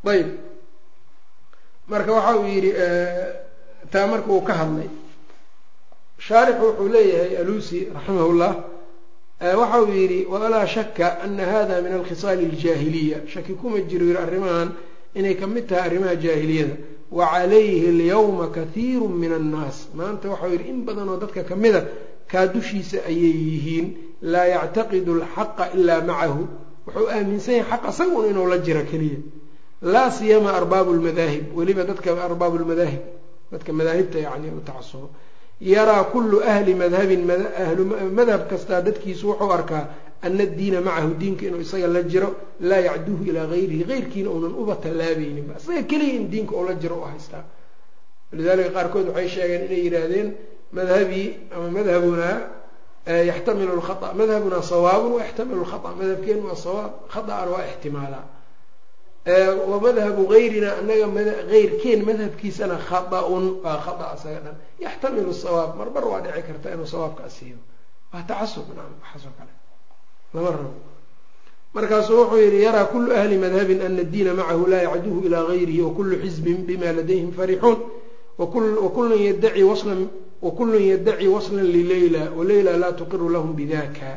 [0.07, 0.29] Ayb
[1.89, 2.71] marka waxa uu yidhi
[3.91, 4.89] taa marka uu ka hadlay
[6.19, 8.53] shaarixu wuxuu leeyahay alusi raximahullah
[9.61, 13.19] waxa uu yidhi walaa shaka ana hada min alkhisaali aljaahiliya.
[13.33, 14.71] Shaki kuma jiro yiri arrimahan
[15.15, 16.77] inay ka mid tahay arrimaha jaahiliyada.
[17.11, 19.89] Wa calayhi alyawma kathiiru min annaas.
[19.95, 21.87] Maanta waxau yidhi in badanoo dadka ka mida
[22.33, 23.87] kaa dushiisa ayay yihiin
[24.33, 26.43] laa yactaqidu alxaqa ilaa macahu
[26.87, 29.19] wuxuu aaminsan yahay xaq asagun inuu la jiro keliya.
[29.93, 33.03] Laa siyama arbaabu lmadaahib weliba dadka arbaabu lmadaahib
[33.53, 35.09] dadka madaahibta yani u tacasubo
[35.61, 37.23] yaraa kullu ahli madhabin
[38.19, 39.85] madhab kastaa dadkiisu wuxuu arkaa
[40.27, 42.29] ana diina macahu diinka inuu isaga la jiro
[42.61, 43.85] laa yacduuhu ilaa gayrihi.
[43.91, 47.45] Geyrkiina uunan uba tallaabayninba isaga keliya in diinka uu la jiro u haystaa.
[48.33, 50.29] Walidalika qaarkood waxay sheegeen inay yidhaahdeen
[50.73, 52.37] madhabii ama madhabunaa
[53.31, 58.25] yaxtamilu lkhaa madhabunaa sawaabun wayaxtamilu lkhata madhabkeenu waa sawaab khata'an waa ixtimaalaa.
[59.71, 61.07] Wa madhabu gayrina anaga
[61.59, 64.57] eyrkeen madhabkiisana khaa'un waa khaa isaga dhan.
[64.85, 67.63] Yaxtamilu sawaab marmar waa dhici karta inuu sawaabka asiibo
[68.13, 69.53] waa tacasub naam waxaasoo kale.
[70.35, 70.73] Lama rabo.
[71.75, 76.17] Markaasuu wuxuu yihi yaraa kulu ahli madhabin ana diina macahu laa yacduhu ilaa gayrihi wakulu
[76.23, 77.79] xizbin bima ladayhim farixuun
[78.39, 80.01] wakullun yadaci waslan
[80.43, 84.11] wakullun yadaci waslan lileyla waleyla laa tuqiru lahum bidaka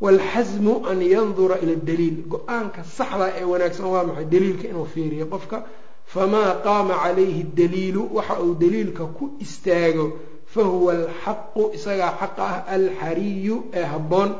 [0.00, 4.24] waalxasmu an yandura ila daliil go'aanka saxda ee wanaagsan waa maxay?
[4.24, 5.58] Daliilka inuu fiiriyo qofka.
[6.06, 10.06] Famaa qaama calayhi daliilu waxa uu daliilka ku istaago
[10.54, 14.30] fahuwa alxaqu isagaa xaqa ah alxariyu ee habboon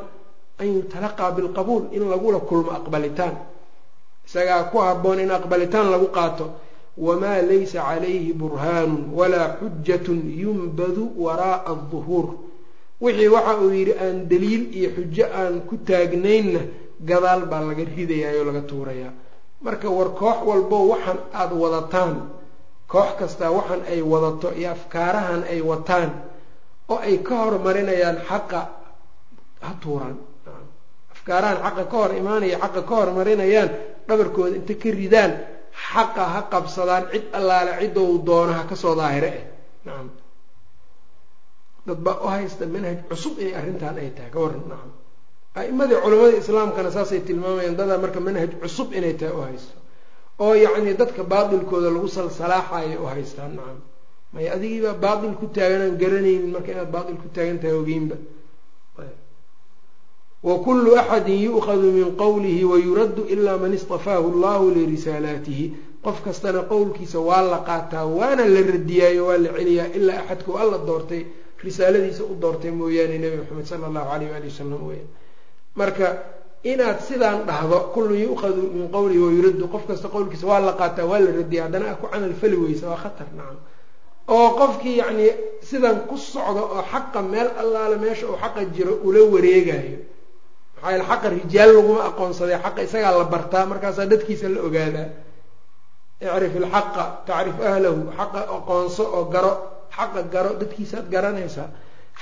[0.60, 3.34] an yutalaqaa bilqabuul in lagula kulmo aqbalitaan.
[4.26, 6.46] Isagaa ku habboon in aqbalitaan lagu qaato
[7.06, 12.26] wamaa laysa calayhi burhaanun walaa xujatun yunbadu waraa'a aduhuur
[13.04, 16.60] wixii waxa uu yidhi aan daliil iyo xujo aan ku taagnaynna
[17.08, 19.12] gadaal baa laga ridayaa oo laga tuurayaa
[19.64, 22.14] marka war koox walbo waxan aada wadataan
[22.92, 26.10] koox kastaa waxan ay wadato iyo afkaarahan ay wataan
[26.92, 28.60] oo ay ka hormarinayaan xaqa
[29.64, 30.16] ha tuuraan.
[31.14, 33.70] Afkaarahan xaqa ka hor imaanaya xaqa ka hormarinayaan
[34.08, 35.32] dhabarkooda inta ka ridaan
[35.88, 39.30] xaqa ha qabsadaan cid allaale cidou doono ha ka soo daahire.
[39.40, 39.44] Eh
[39.86, 40.08] nacam
[41.86, 44.90] dad baa u haysta manhaj cusub inay arrintan ay tahay ka waran nacam
[45.60, 49.76] a'imadii culamada islaamkana saasay tilmaamayaan dadaa marka manhaj cusub inay tahay u haysto.
[50.42, 53.52] Oo yacni dadka baatilkooda lagu salsalaaxayo u haystaan.
[53.58, 53.78] Nacam
[54.32, 58.16] maya adigiibaa baatil ku taaganaan garanaynin marka inaad baatil ku taagan tahay ogeynba
[60.42, 65.64] wakulu axadin yu'khadu min qowlihi wayuraddu ilaa man istafaahu allahu lirisaalaatihi
[66.04, 70.78] qof kastana qowlkiisa waa la qaataa waana la radiyaayo waa la celiyaa ilaa axadku alla
[70.88, 71.22] doortay
[71.64, 75.04] risaaladiisa u doortay mooyaane nebi maxamed sala allahu alayh waali wasalam weya
[75.80, 76.06] marka
[76.72, 81.20] inaad sidaan dhahdo kullu yu'khadu min qowlihi wayuraddu qof kasta qowlkiisa waa la qaataa waa
[81.20, 83.58] la radiya haddana a ku camal fali weysa waa khatar nacam.
[84.28, 85.26] Oo qofkii yacni
[85.68, 89.98] sidan ku socdo oo xaqa meel allaale meesha uu xaqa jiro ula wareegayo
[90.82, 95.08] maxaa yaele xaqa rijaal laguma aqoonsaday xaqa isagaa la bartaa markaasaa dadkiisa la ogaadaa.
[96.20, 99.52] Icrif ilxaqa tacrif ahlahu xaqa aqoonso oo garo
[99.96, 101.68] xaqa garo dadkiisaad garanaysaa.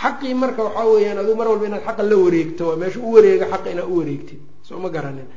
[0.02, 3.68] Xaqii marka waxaa weeyaan adigu mar walba inaad xaqa la wareegto meesha u wareega xaqa
[3.74, 4.40] inaad u wareegtid.
[4.66, 5.28] Soo garanin.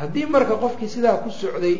[0.00, 1.76] Haddii marka qofkii sidaa ku socday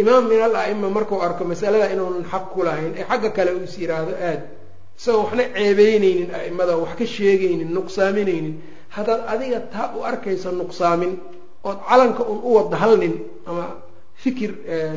[0.00, 3.64] imaam min al a'ima markuu arko masalada inuunan xaq ku lahayn ee xagga kale uu
[3.68, 4.40] is yiraahdo aad
[4.98, 8.54] isagoo waxna ceebeyneynin a'imada wax ka sheegaynin nuqsaaminaynin
[8.96, 11.12] haddaad adiga taa u arkayso nuqsaamin
[11.68, 12.92] ood calanka un u wada hal
[13.50, 13.66] ama
[14.22, 14.50] fikir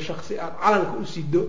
[0.07, 1.41] shaksi aad calanka u sido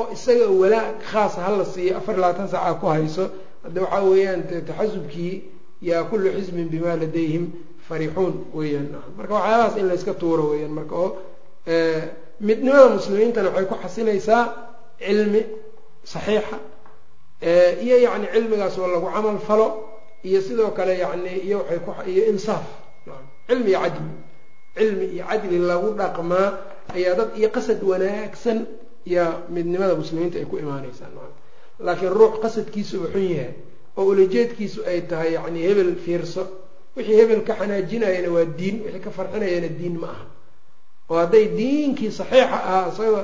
[0.00, 3.24] oo isaga walaag khaasa hala siiyo afar labaatan saaca ku hayso
[3.64, 5.34] hadda waxaa weeyaan taxasubkii
[5.88, 7.44] yaa kullu xisbin bimaa ladayhim
[7.88, 8.88] farixuun weeyaan.
[9.16, 10.72] Marka waxyaabahaas in layska tuuro weeyaan.
[10.78, 11.10] Marka oo
[12.46, 14.42] midnimada muslimiintana waxay ku xasinaysaa
[15.06, 15.40] cilmi
[16.12, 16.56] saxiixa
[17.84, 19.66] iyo yacni cilmigaas oo lagu camal falo
[20.28, 22.64] iyo sidoo kale yani iyo waay ku iyo insaaf.
[23.48, 24.10] Cilmi iyo cadli.
[24.76, 26.48] Cilmi iyo cadli lagu dhaqmaa
[26.96, 28.58] ayaa dad iyo qasad wanaagsan
[29.14, 31.10] yaa midnimada muslimiinta ay ku imaaneysaa
[31.86, 33.52] laakiin ruux qasadkiisu uu xun yahay
[33.98, 36.42] oo ulajeedkiisu ay tahay yani hebel fiirso.
[36.96, 40.24] Wixii hebel ka xanaajinayana waa diin wixii ka farxinayana diin ma aha.
[41.10, 43.22] Oo hadday diinkii saxiixa ahaa isaga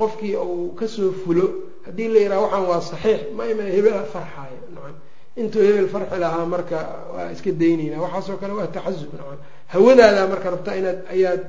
[0.00, 1.46] qofkii uu ka soo fulo
[1.86, 4.58] haddii la yidhaha waxaan waa saxiix ma ima hebela farxaayo.
[4.74, 4.94] Nacam
[5.40, 6.78] intuu hebel farxi lahaa marka
[7.14, 7.96] waa iska daynayna.
[8.04, 9.38] Waxaasoo kale waa taxasub nacam.
[9.72, 11.42] Hawadaada marka rabtaa inaad ayaad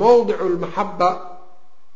[0.00, 1.10] mawdicu lmaxaba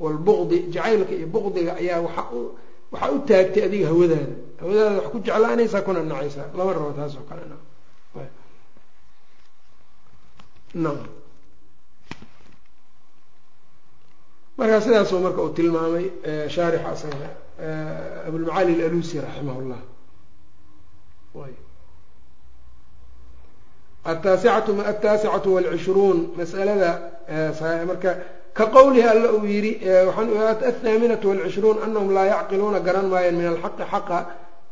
[0.02, 4.34] waalbuqdi jacaylka iyo buqdiga ayaa waxaa u taagtay adiga hawadaada.
[4.60, 7.56] Hawadaada wax ku jeclaanaysaa kuna nacaysaa lama rabo taas oo kale na
[10.84, 10.98] nam
[14.58, 16.06] markaa sidaasuu marka uu tilmaamay
[16.54, 17.28] shaarixa asaga
[18.26, 19.82] abulmacaali alalusi raximah llah
[24.04, 26.90] ataasicatu walcishruun masalada
[27.86, 28.10] marka
[28.54, 29.72] ka qowlihi alla uu yidhi
[30.70, 34.18] athaaminatu walcishruun anahum laa yacqiluuna garan maayaan min alxaqi xaqa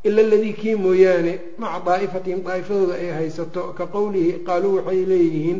[0.04, 3.62] ila aladii kii mooyaane maca daa'ifatihim daa'ifadooda ay haysato.
[3.78, 5.58] Ka qowlihi qaaluu waxay leeyihiin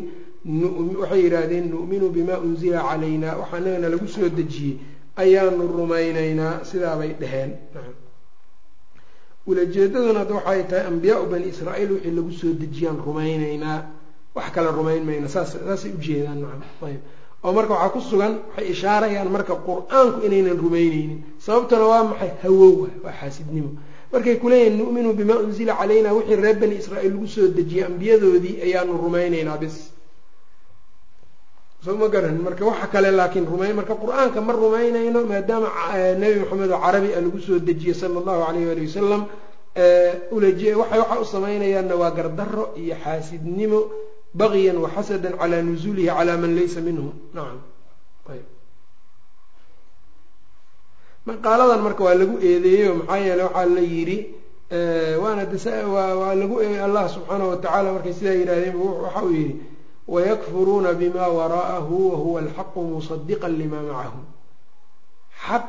[1.01, 4.75] waxay yidhaahdeen nu'minu bima unzila calayna waxa anagana lagu soo dejiyey
[5.23, 7.51] ayaanu rumaynaynaa sidaabay dheheen
[9.47, 13.79] ulajeedaduna hadda waxay tahay ambiyaau bani israa'iil wixii lagu soo dejiyaan rumaynaynaa
[14.35, 17.01] wax kale rumayn mayna saas saasay ujeedaan nacam ayb
[17.43, 22.31] oo marka waxaa ku sugan waxay ishaarayaan marka qur'aanku inaynan rumayneynin sababtuna waa maxay?
[22.43, 23.69] Hawow waa xaasidnimo.
[24.13, 28.93] Markay kuleeyihin nu'minu bimaa unzila calayna wixii reer bani israa'iil lagu soo dejiyey ambiyadoodii ayaanu
[29.05, 29.75] rumaynaynaa bis
[31.83, 32.37] soo ma garan.
[32.45, 35.69] Marka waxa kale laakiin rumayn marka qur'aanka ma rumaynayno maadaama
[36.21, 39.21] nebi maxamed oo carabi a lagu soo dejiyey sala allahu alayh ali wasalam
[40.35, 43.79] ulaje waxay waxa u samaynayaanna waa gardaro iyo xaasidnimo
[44.39, 47.09] bagyan waxasadan calaa nuzuulihi calaa man laysa minhu.
[47.35, 47.59] Nacam
[48.31, 48.45] ayb
[51.27, 54.17] maqaaladan marka waa lagu eedeeyo maxaa yeele waxaa la yidhi
[55.23, 55.43] waana
[55.93, 59.53] waa lagu allah subxaanahu watacaala markay sidaa yidhahdeen waxa uu yidhi
[60.07, 64.19] wayakfuruuna bima waraa'ahu wahuwa alxaqu musadiqa lima macahu
[65.47, 65.65] xaq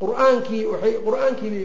[0.00, 1.56] qur'aankii waay qur'aankii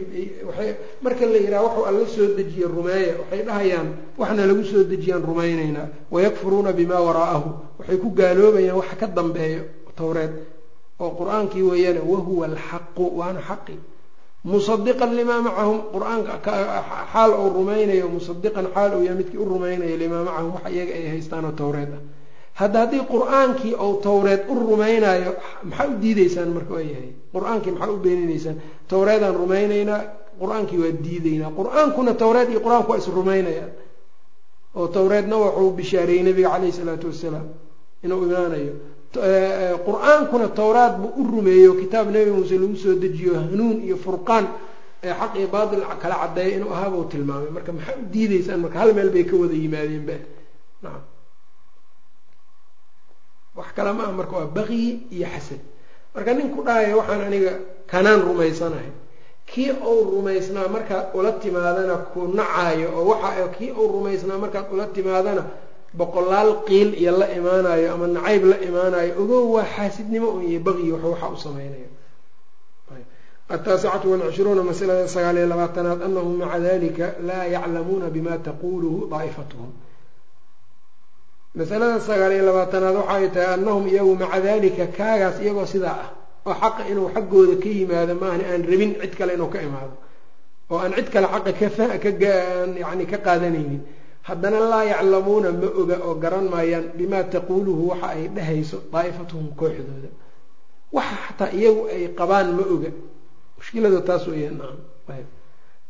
[0.48, 0.70] waay
[1.02, 3.88] marka la yidhaha waxuu alla soo dejiye rumeeya waxay dhahayaan
[4.18, 9.62] waxna lagu soo dejiyaan rumaynaynaa wayakfuruuna bima waraa'ahu waxay ku gaaloobayaan waxa ka dambeeyo.
[9.96, 10.32] Towreed
[11.00, 13.76] oo qur'aankii weeyana wahuwa alxaqu waana xaqi
[14.44, 15.78] musadiqan limaa macahum.
[15.94, 16.32] Qur'aanka
[17.12, 21.06] xaal uu rumaynayo musadiqan xaal uu yahay midkii u rumaynayo limaa macahum wax iyaga ay
[21.12, 22.02] haystaanoo towreed ah.
[22.60, 25.32] Hadda haddii qur'aankii ou towreed u rumaynayo
[25.68, 27.10] maxaa u diideysaan marka waa yahay?
[27.34, 28.56] Qur'aankii maxaa u beeninaysaan?
[28.88, 30.00] Towreedaan rumaynaynaa
[30.40, 33.72] qur'aankii waa diideynaa qur'aankuna towreed iyo qur'aanku waa is rumaynayaan
[34.78, 37.46] oo towreedna wuxuu bishaareeyey nabiga caleyhi isalaatu wasalaam
[38.04, 38.72] inuu imaanayo
[39.86, 44.46] qur'aankuna towraad buu u rumeeyo kitaab nebi muuse lagu soo dejiyo hanuun iyo furqaan
[45.06, 47.50] ee xaq iyo baatil kala caddeeya inuu ahaabuu tilmaamay.
[47.56, 50.16] Marka maxaa u diideysaan marka hal meel bay ka wada yimaadeen ba
[50.82, 51.02] nacam
[53.56, 55.60] wax kale ma ah marka waa baqyi iyo xasad
[56.14, 57.52] marka nin ku dhahaya waxaan aniga
[57.86, 58.90] kanaan rumaysanahay.
[59.46, 64.86] Kii uu rumaysnaa markaad ula timaadana ku nacaayo oo waxa kii uu rumaysnaa markaad ula
[64.96, 65.42] timaadana
[65.98, 70.88] boqolaal qiil iyo la imaanayo ama nacayb la imaanayo ogow waa xaasidnimo un iyo baqyi
[70.94, 71.88] wax waxa u samaynayo.
[73.54, 79.70] Ataasicatu walcishruuna masalada sagaal iyo labaatanaad anahum maca dalika laa yaclamuuna bima taquluhu daa'ifatuhum
[81.58, 86.08] masalada sagaal iyo labaatanaad waxay tahay anahum iyagu maca dalika kaagaas iyagoo sidaa ah
[86.48, 89.94] oo xaqa inuu xaggooda ka yimaado maahna aan rabin cid kale inuu ka imaado
[90.72, 93.80] oo aan cid kale xaqa kayani ka qaadanaynin
[94.28, 100.10] haddana laa yaclamuuna ma oga oo garan maayaan bimaa taquuluhu waxa ay dhehayso daa'ifatuhum kooxdooda.
[100.96, 102.90] Waxa xataa iyagu ay qabaan ma oga.
[103.58, 104.60] Mushkilada taas weeyaan
[105.14, 105.26] ayb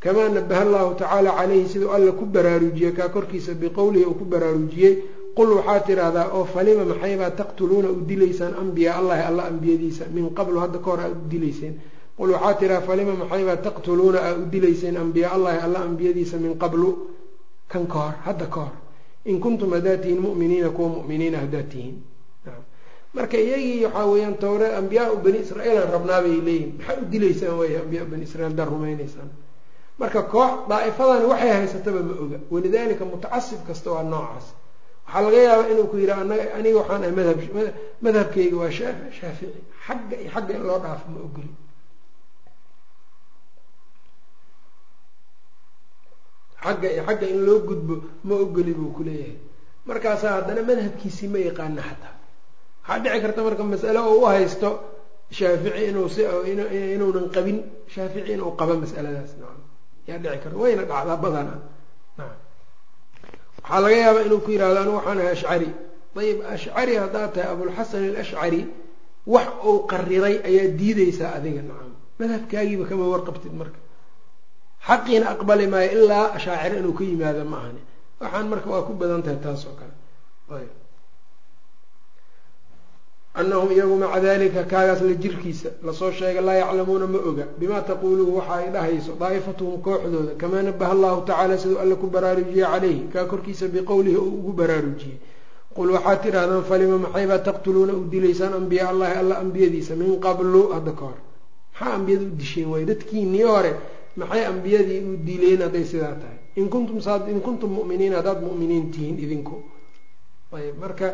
[0.03, 4.95] kamaa nabaha allahu tacaala calayhi siduu alla ku baraarujiyey kaa korkiisa biqowlihi uu ku baraarujiyey
[5.37, 10.05] qul waxaa tidhaahdaa oo falima maxaybaa taqtuluuna u dilaysaan ambiyaa allahi alla ambiyadiisa?
[10.17, 11.75] Min qablu hadda ka hor aad u dilayseen.
[12.19, 16.89] Qul waxaa tidhahdaa falima maxaybaa taqtuluuna aa u dilayseen ambiyaa allahi alla ambiyadiisa min qablu
[17.75, 18.75] kan ka hor hadda ka hor
[19.31, 21.97] in kuntum haddaad tihiin mu'miniina kuwa mu'miniina haddaad tihiin
[23.15, 27.55] marka iyagii waxaa weeyaan towre ambiyaa bani israiil aan rabnaa bay leeyihiin maxaa u dilaysaan
[27.61, 29.31] waaya ambiyaa bani israiil haddaad rumaynaysaan.
[30.01, 32.39] Marka koox daa'ifadani waxay haysataba ma oga.
[32.53, 34.47] Walidaalika mutacasib kasta waa noocaas.
[35.07, 36.23] Waxaa laga yaabaa inuu ku yidhaha
[36.59, 37.39] aniga waxaan ahay madhab
[38.05, 38.71] madhabkayga waa
[39.19, 39.61] shaafici.
[39.87, 41.51] Xagga iyo xagga in loo dhaafo ma ogoli
[46.65, 47.95] xagga iyo xagga in loo gudbo
[48.27, 49.37] ma ogoli buu kuleeyahay
[49.89, 52.15] markaasaa haddana madhabkiisii ma yaqaana xataa.
[52.89, 54.69] Waxaa dhici karta marka mas'ale oo u haysto
[55.39, 56.23] shaafici inuu si
[56.95, 57.59] inuunan qabin
[57.95, 59.31] shaafici inuu qabo mas'aladaas.
[59.41, 59.61] Nacam
[60.09, 60.57] yaa dhici karta.
[60.63, 61.55] Wayna dhacdaa badana
[62.19, 62.39] nacam
[63.63, 65.69] waxaa laga yaabaa inuu ku yihahdo anigu waxaan ahay ashcari.
[66.21, 68.61] Ayib ashcari haddaad tahay abulxasan alashcari
[69.35, 71.63] wax uu qariray ayaa diideysaa adiga.
[71.69, 73.79] Nacam madhabkaagiiba kama warqabtid marka
[74.89, 77.81] xaqiina aqbali maayo ilaa ashaaciro inuu ka yimaado ma ahani.
[78.21, 79.95] Waxaan marka waa ku badan tahay taas oo kale.
[83.35, 87.45] Anahum iyagu maca dalika kaagaas la jirkiisa la soo sheegay laa yaclamuuna ma oga.
[87.59, 92.63] Bimaa taquuluhu waxa ay dhahayso daa'ifatuhum kooxdooda kamaa nabaha allahu tacaala siduu alle ku baraarujiyey
[92.65, 93.09] calayhi.
[93.13, 95.19] Kaa korkiisa biqowlihi uu ugu baraarujiyey.
[95.75, 100.71] Qul waxaad tidhahdaan falima maxaybaa taqtuluuna u dilaysaan ambiyaa allahi alla ambiyadiisa min qablu?
[100.73, 101.19] Hadda ka hor.
[101.75, 103.73] Maxaa ambiyada u disheen waaye dadkiinii hore
[104.17, 106.39] maxay ambiyadii u dileen hadday sidaa tahay?
[106.57, 106.99] In kuntum
[107.33, 109.57] in kuntum mu'miniin haddaad mu'miniin tihiin idinku.
[110.55, 111.09] Ayb marka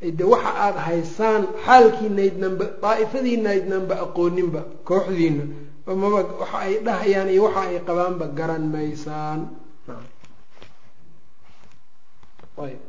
[0.00, 5.44] de waxa aada haysaan xaalkiinaydnanba daa'ifadiinaydnanba aqooninba kooxdiina
[5.86, 9.40] maba waxa ay dhahayaan iyo waxa ay qabaanba garan maysaan.
[12.64, 12.80] Ayb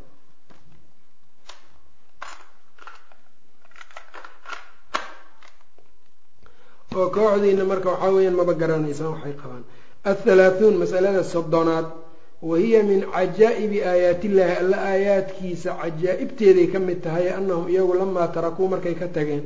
[6.96, 9.64] oo kooxdiina marka waxaa weyaan maba garanaysaan waxay qabaan.
[10.12, 11.86] Athalaathuun masalada soddonaad
[12.50, 18.96] wahiya min cajaa'ibi aayaatillahi alla aayaadkiisa cajaa'ibteeday ka mid tahay annahum iyagu lamaa tarakuu markay
[18.96, 19.44] ka tageen.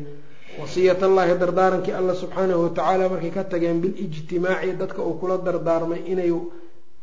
[0.59, 6.31] Wasiyat allaahi dardaarankii alla subxaanahu watacaala markay ka tageen bilijtimaaci dadka uu kula dardaarmay inay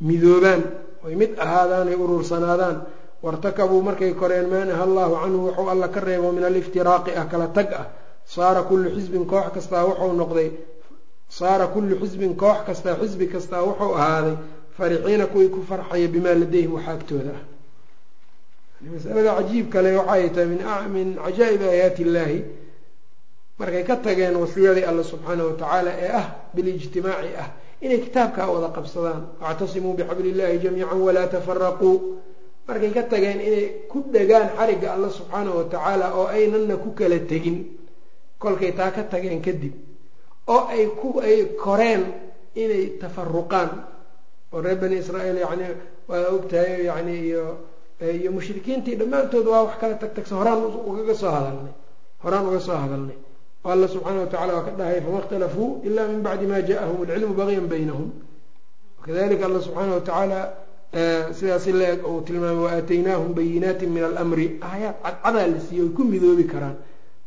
[0.09, 0.63] midoobaan
[1.07, 2.77] oy mid ahaadaan ay urursanaadaan
[3.25, 7.47] wartakabuu markay koreen maa naha allaahu canhu wuxuu alla ka reebo min aliftiraaqi ah kala
[7.57, 7.87] tag ah
[8.35, 10.49] saara kullu xisbin koox kastaa wuxuu noqday
[11.39, 14.37] saara kullu xisbin koox kastaa xisbi kastaa wuxuu ahaaday
[14.77, 17.43] farixiina kuwii ku farxaya bimaa ladayhim waxa agtooda ah
[18.95, 20.49] masalada cajiib kale waxay tahay
[20.97, 22.39] min cajaa'ibi aayaati illaahi
[23.61, 27.49] markay ka tageen wasiyadii alla subxaana watacaala ee ah bilijtimaaci ah
[27.85, 31.91] inay kitaabkaa wada qabsadaan wactasimuu bixabli illahi jamiican walaa tafaraquu
[32.69, 37.59] markay ka tageen inay ku dhegaan xarigga alla subxaana watacaala oo aynanna ku kala tegin
[38.39, 39.75] kolkay taa ka tageen kadib
[40.55, 42.03] oo ay ku ay koreen
[42.55, 43.71] inay tafaruqaan
[44.53, 45.65] oo reer bani israaeil yani
[46.09, 47.45] waa ogtahay yani iyo
[48.01, 51.75] iyo mushrikiintii dhammaantood waa wax kala tag tagsa horaan ugaga soo hadalnay.
[52.23, 53.19] Horaan uga soo hadalnay.
[53.65, 57.35] Oo alla subxaana watacala waa ka dhahay fama ikhtalafuu ila min bacdi ma ja'ahum alcilmu
[57.35, 58.09] bagyan baynahum.
[59.05, 60.39] Kadalika alla subxaana watacaala
[60.93, 66.03] eh, sidaas ila uu tilmaamay waaataynaahum bayinaati min almri aayaad cadcadaa la siiyey oy ku
[66.05, 66.77] midoobi karaan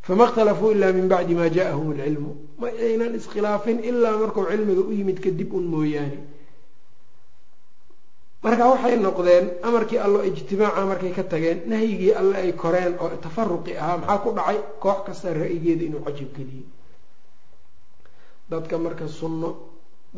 [0.06, 4.92] fama ikhtalafuu ilaa min bacdi maa jaaahum اlcilmu ma aynan iskhilaafin ilaa markuu cilmiga u
[4.98, 6.18] yimid kadib un mooyaane
[8.44, 13.72] marka waxay noqdeen amarkii allo ijtimaaca markay ka tageen nahyigii alle ay koreen oo tafaruqi
[13.82, 16.66] ahaa maxaa ku dhacay koox kasta ra'yigeeda inuu cajab geliyey
[18.50, 19.50] dadka marka sunno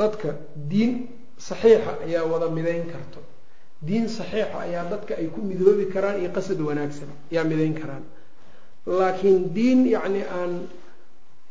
[0.01, 0.29] dadka
[0.71, 0.93] diin
[1.49, 3.21] saxiixa ayaa wada midayn karto
[3.87, 8.05] diin saxiixa ayaa dadka ay ku midoobi karaan iyo qasad wanaagsan ayaa midayn karaan
[8.87, 10.53] laakiin diin yacni aan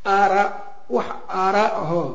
[0.06, 0.48] aaraa
[0.90, 2.10] wax aaraa ahoo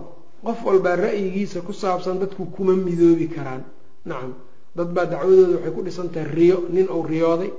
[0.44, 3.62] qof walbaa ra'yigiisa ku saabsan dadku kuma midoobi karaan.
[4.07, 4.33] Nacam
[4.76, 7.50] dad baa dacwadooda waxay ku dhisan tahay riyo nin uu riyooday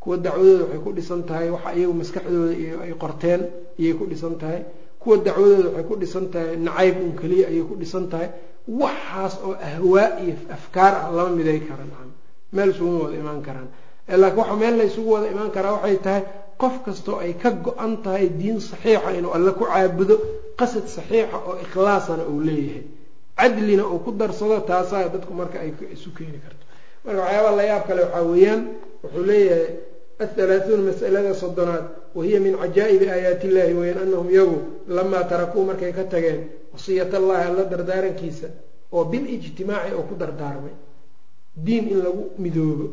[0.00, 2.52] kuwa dacwadooda waxay ku dhisan tahay waxa iyagu maskaxdooda
[2.84, 3.40] ay qorteen
[3.80, 4.60] ayay ku dhisan tahay.
[5.00, 8.28] Kuwa dacwadooda waxay ku dhisan tahay nacayb un keliya ayay ku dhisan tahay.
[8.68, 12.10] Waxaas oo ahwaa iyo afkaar ah lama miday kara nacam
[12.52, 13.68] meel isuguma wada imaan karaan.
[14.10, 16.22] Laakiin waxa meel la ysugu wada imaan karaa waxay tahay
[16.60, 20.14] qof kastoo ay ka go-an tahay diin saxiixa inuu alle ku caabudo
[20.58, 22.84] qasad saxiixa oo ikhlaasana uu leeyahay.
[23.38, 26.64] Cadlina uu ku darsado taasaa dadku marka ay isu keeni karto.
[27.04, 28.62] Marka waxyaabaa la yaab kale waxaa weeyaan
[29.02, 29.66] wuxuu leeyahay
[30.24, 31.84] athalaathuun masalada soddonaad
[32.16, 34.58] wahiya min cajaa'ibi aayaati illahi weyaan anahum yagu
[34.96, 36.40] lamaa tarakuu markay ka tageen
[36.72, 38.48] wasiyat allahi alla dardaarankiisa
[38.92, 40.72] oo bilijtimaaci oo ku dardaarmay.
[41.64, 42.86] Diin in lagu midoobo.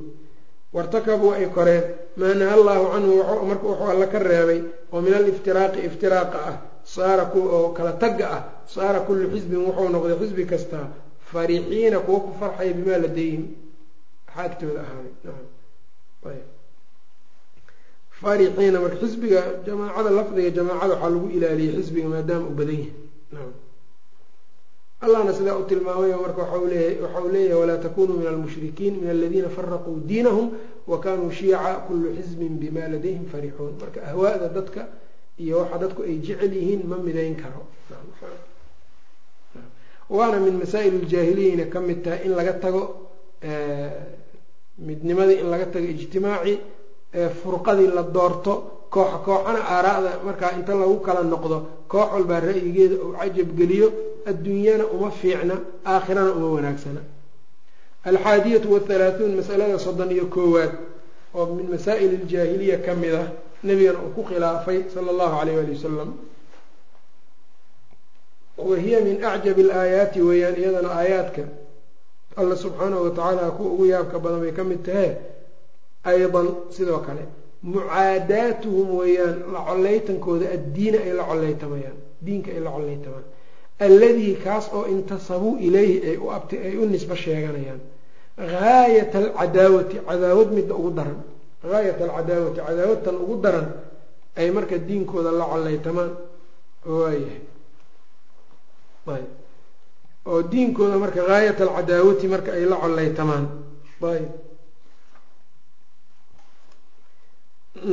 [0.73, 1.83] Wartakabuu ay koreen
[2.15, 4.59] maa naha allahu canhu marka wuxuu alla ka reebay
[4.93, 10.15] oo min aliftiraaqi iftiraaqa ah saara oo kala tagga ah saara kullu xisbin wuxuu noqday
[10.21, 10.87] xisbi kastaa
[11.31, 13.43] farixiina kuwa ku farxaya bimaa ladayhim
[14.27, 16.41] waxaa agtooda ahaaday
[18.21, 23.51] farixiina marka xisbiga jamaacada lafdiga jamaacada waxaa lagu ilaaliyey xisbiga maadaama uu badan yahay
[25.05, 26.67] allahna sidaa u tilmaamayo marka waxau
[27.33, 30.51] leeyahay walaa takunuu min almushrikiin min aladiina faraquu diinahum
[30.87, 34.81] wa kanuu shiica kullu xisbin bima ladayhim farixuun marka ahwaada dadka
[35.43, 37.61] iyo waxa dadku ay jecel yihiin ma midayn karo.
[40.09, 42.83] Waana min masaa'il iljaahiliyayna ka mid tahay in laga tago
[44.77, 46.53] midnimadii in laga tago ijtimaaci
[47.41, 48.53] furqadii la doorto
[48.93, 51.57] kooxa kooxana aaraa'da markaa inta lagu kala noqdo
[51.91, 53.87] koox walbaa ra'yigeeda uu cajab geliyo
[54.29, 57.01] adduunyana uma fiicna aakhirana uma wanaagsana
[58.09, 60.71] alxaadiyatu wathalaathuun masalada soddon iyo koowaad
[61.35, 63.27] oo min masaa'il iljaahiliya ka mid ah
[63.63, 66.09] nabigana uu ku khilaafay sala allahu alayh ali wasalam
[68.57, 71.43] wa hiya min acjabi alaayaati weeyaan iyadana aayaadka
[72.35, 75.11] alla subxaanahu watacaala kuwa ugu yaabka badan bay ka mid tahee
[76.03, 77.23] aydan sidoo kale
[77.63, 83.25] mucaadaatuhum weeyaan la collaytankooda addiina ay la collaytamayaan diinka ay la collaytamaan
[83.85, 87.81] alladii kaas oo intasabuu ilayhi ay u abti ay u nisbo sheeganayaan
[88.37, 91.19] gaayata alcadaawati cadaawad midda ugu daran
[91.71, 93.67] gaayat alcadaawati cadaawadtan ugu daran
[94.39, 96.11] ay marka diinkooda la collaytamaan
[96.85, 97.41] waayahay
[99.15, 99.27] ayb
[100.29, 103.45] oo diinkooda marka gaayat alcadaawati marka ay la collaytamaan
[104.13, 104.27] ayb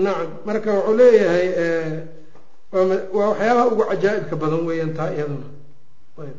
[0.05, 1.49] nacam marka wuxuu leeyahay
[2.73, 5.49] waa waxyaabaha ugu cajaa'ibka badan weeyaan taa iyaduna
[6.25, 6.37] ayb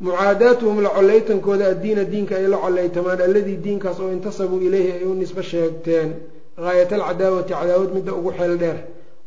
[0.00, 5.14] mucaadaatuhum la collaytankooda addiina diinka ay la collaytamaan alladii diinkaas oo intasabuu ileyhi ay u
[5.14, 6.08] nisbo sheegteen
[6.64, 8.78] gaayat alcadaawati cadaawad midda ugu xeel dheer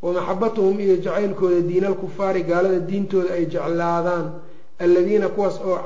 [0.02, 4.26] wa maxabatuhum iyo jacaylkooda diina alkufaari gaalada diintooda ay jeclaadaan
[4.80, 5.78] aladiina kuwaas oo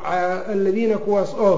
[0.54, 1.58] aladiina kuwaas oo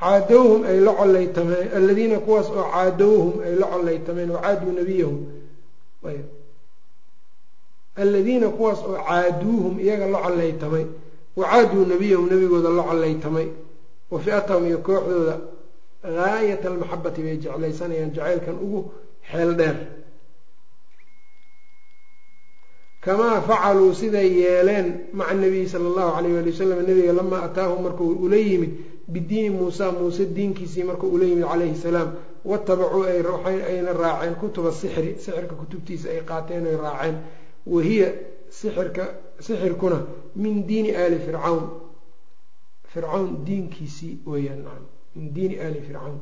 [0.00, 5.18] caadowhum ay la collaytameen aladiina kuwaas oo caadowhum ay la collaytameen wacaaduu nabiyahum
[7.96, 10.84] aladiina kuwaas oo caaduuhum iyaga la collaytamay
[11.36, 13.48] wacaaduu nabiyahum nabigooda la collaytamay
[14.10, 15.36] wa fi'atahum iyo kooxdooda
[16.16, 18.80] gaayat almaxabati bay jeclaysanayaan jacaylkan ugu
[19.30, 19.76] xeel dheer
[23.04, 28.08] kamaa facaluu siday yeeleen maca nabiyi sala allahu calayh waali wasalam nabiga lamaa ataahum markuu
[28.24, 28.72] ula yimid
[29.12, 32.08] bidiini muusa muuse diinkiisii markuu ula yimid calayhi salaam
[32.44, 37.16] watabacuu ayna raaceen kutuba sixri sixirka kutubtiisa ay qaateen oy raaceen
[37.66, 38.08] wahiya
[38.58, 39.04] sixirka
[39.40, 39.98] sixirkuna
[40.36, 41.62] min diini aali fircawn.
[42.92, 44.64] Fircawn diinkiisii weyaan
[45.14, 46.18] min diini aali fircawn.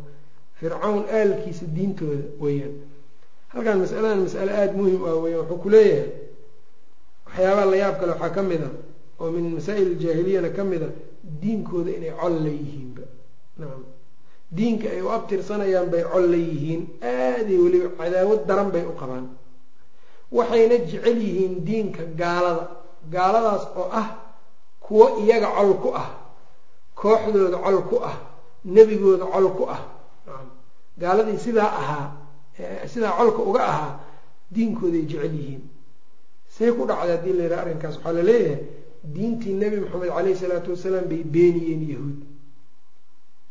[0.60, 2.74] Fircawn aalkiisa diintooda weyaan
[3.52, 6.10] halkan masaladan masale aada muhiim ah weyaan wuxuu ku leeyahay
[7.26, 8.70] waxyaabaha la yaab kale waxaa ka mid a
[9.20, 10.90] oo min masaa'il aljaahiliyana ka mid a
[11.40, 13.02] diinkooda inay col la yihiinba
[13.58, 13.84] nacam.
[14.56, 19.26] Diinka ay u abtirsanayaan bay col la yihiin aaday weliba cadaawad daran bay u qabaan.
[20.32, 22.64] Waxayna jecel yihiin diinka gaalada
[23.14, 24.08] gaaladaas oo ah
[24.80, 26.08] kuwo iyaga col ku ah
[27.00, 28.16] kooxdooda col ku ah
[28.64, 29.80] nebigooda col ku ah.
[30.98, 32.06] Gaaladii sidaa ahaa
[32.92, 33.92] sidaa colka uga ahaa
[34.54, 35.62] diinkooday jecel yihiin.
[36.54, 37.94] See ku dhacda haddii la yidhaha arrinkaas.
[37.96, 38.58] Waxaa la leeyahay
[39.14, 42.18] diintii nebi maxamed caleyhi salaatu wasalaam bay beeniyeen yahuud.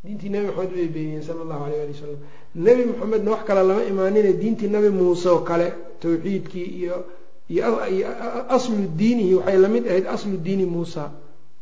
[0.03, 2.20] Diintii nebi maxamed bay beeniyeen sala allahu alayh ali wasalam
[2.55, 5.68] nebi maxamedna wax kale lama imaanine diintii nebi muuse oo kale
[6.01, 6.95] tawxiidkii iyo iyo
[7.50, 11.12] aslu diinihi waxay la mid ahayd aslu diini muusa.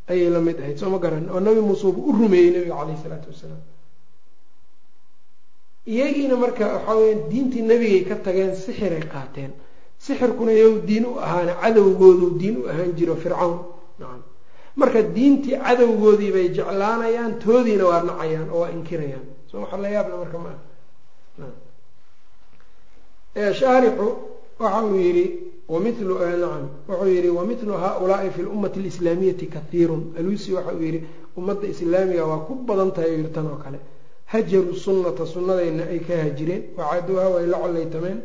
[0.09, 1.29] Ayay la mid ahayd soo ma garan.
[1.29, 3.61] Oo nabi muuse uba u rumeeyey nabiga caleyhi salaatu wasalaam.
[5.88, 9.51] Iyagiina marka waxaa weya diintii nebigay ka tageen sixiray qaateen.
[9.99, 13.59] Sixirkuna yow diin u ahaana cadowgoodu diin u ahaan jiro fircawn.
[13.99, 14.21] Nacam
[14.75, 19.25] marka diintii cadowgoodii bay jeclaanayaan toodiina waa nacayaan oo waa inkirayaan.
[19.49, 20.49] Soo waxa la yaabla marka ma
[23.38, 24.07] ah shaarixu
[24.59, 25.27] waxa uu nacam
[25.68, 30.99] wuxuu yihi wamilu haaulaai fi lummati alislaamiyati kahiirun alusi waxa uu yihi
[31.38, 33.80] ummadda islaamiga waa ku badan tahay yiri tan oo kale.
[34.26, 38.20] Hajaruu sunnata sunnadayna ay ka hajireen wacaduuha way la collaytameen.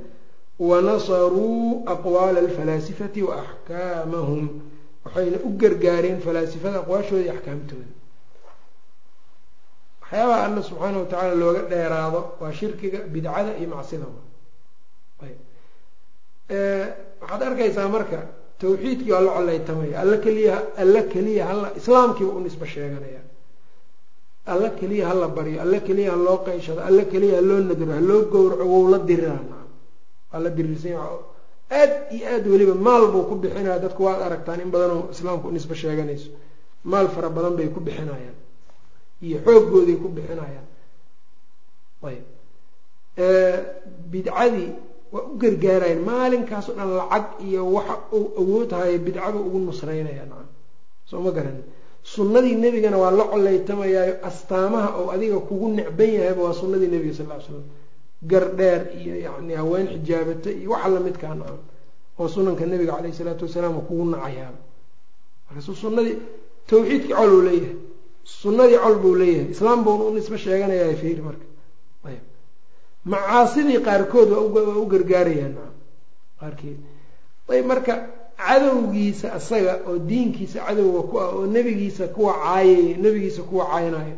[0.58, 4.48] Wanasaruu aqwaala alfalaasifati wa axkaamahum.
[5.04, 7.88] Waxayna u gargaareen falaasifada aqwaashooda iyo axkaamtooda.
[10.02, 14.06] Waxyaabaha alla subxaana wa tacaala looga dheeraado waa shirkiga bidcada iyo macsida
[17.20, 18.18] waxaad arkaysaa marka
[18.60, 23.20] tawxiidkii waa la collaytamaya alla keliya alla keliya hala islaamkiiba u nisbo sheeganaya
[24.52, 28.84] alla keliya hala baryo alla keliya haloo qayshado alla keliya haloo nadro haloo gowraco wow
[28.92, 29.42] la diriraa
[30.32, 30.94] waa la diriirsan
[31.80, 35.52] aad iyo aad weliba maal buu ku bixinaya dadku waad aragtaan in badanoo islaamku u
[35.56, 36.30] nisbo sheeganayso.
[36.92, 38.36] Maal fara badan bay ku bixinayaan.
[39.26, 40.66] Iyo xooggooday ku bixinayaan.
[42.08, 42.24] Ayb
[44.12, 44.68] bidcadii
[45.12, 50.48] waa u gargaarayaan maalinkaasoo dhan lacag iyo waxa uu awood haya bidcaba ugu nusraynaya nacam
[51.10, 51.58] soo ma garan.
[52.14, 57.26] Sunnadii nebigana waa la collaytamayaayo astaamaha oo adiga kugu necban yahayba waa sunnadii nebiga sal
[57.32, 57.64] ly slam
[58.30, 61.60] gardheer iyo yani haween xijaabata iyo waxa lamidkaa nacam
[62.20, 64.58] oo sunanka nebiga caleyhi salaatu wasalaam kugu nacayaaba
[65.46, 66.16] markaasu sunadii
[66.70, 67.74] tawxiidkii col uu leeyahay.
[68.40, 69.50] Sunnadii col buu leeyahay.
[69.54, 71.44] Islaam buuna u nisbo sheeganayaa fiiri marka
[73.04, 75.54] macaasidii qaarkood waa u gargaarayaan.
[76.40, 76.76] Qaarkeed.
[77.50, 77.94] Ayb marka
[78.36, 84.16] cadowgiisa asaga oo diinkiisa cadowga ku ah oo nebigiisa kuwa caayay nebigiisa kuwa caaynayo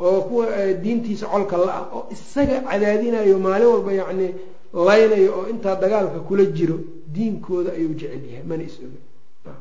[0.00, 0.46] oo kuwa
[0.82, 4.28] diintiisa colka la ah oo isaga cadaadinayo maalin walba yacni
[4.86, 6.78] laynayo oo intaa dagaalka kula jiro
[7.14, 9.54] diinkooda ayuu jecel yahay mana is oga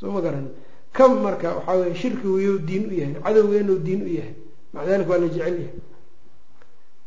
[0.00, 0.48] soo ma garan.
[0.92, 4.34] Kam marka waxaa weye shirkigu yuu diin u yahay cadowgeenuu diin u yahay
[4.72, 5.74] maca dalika waa la jecel yahay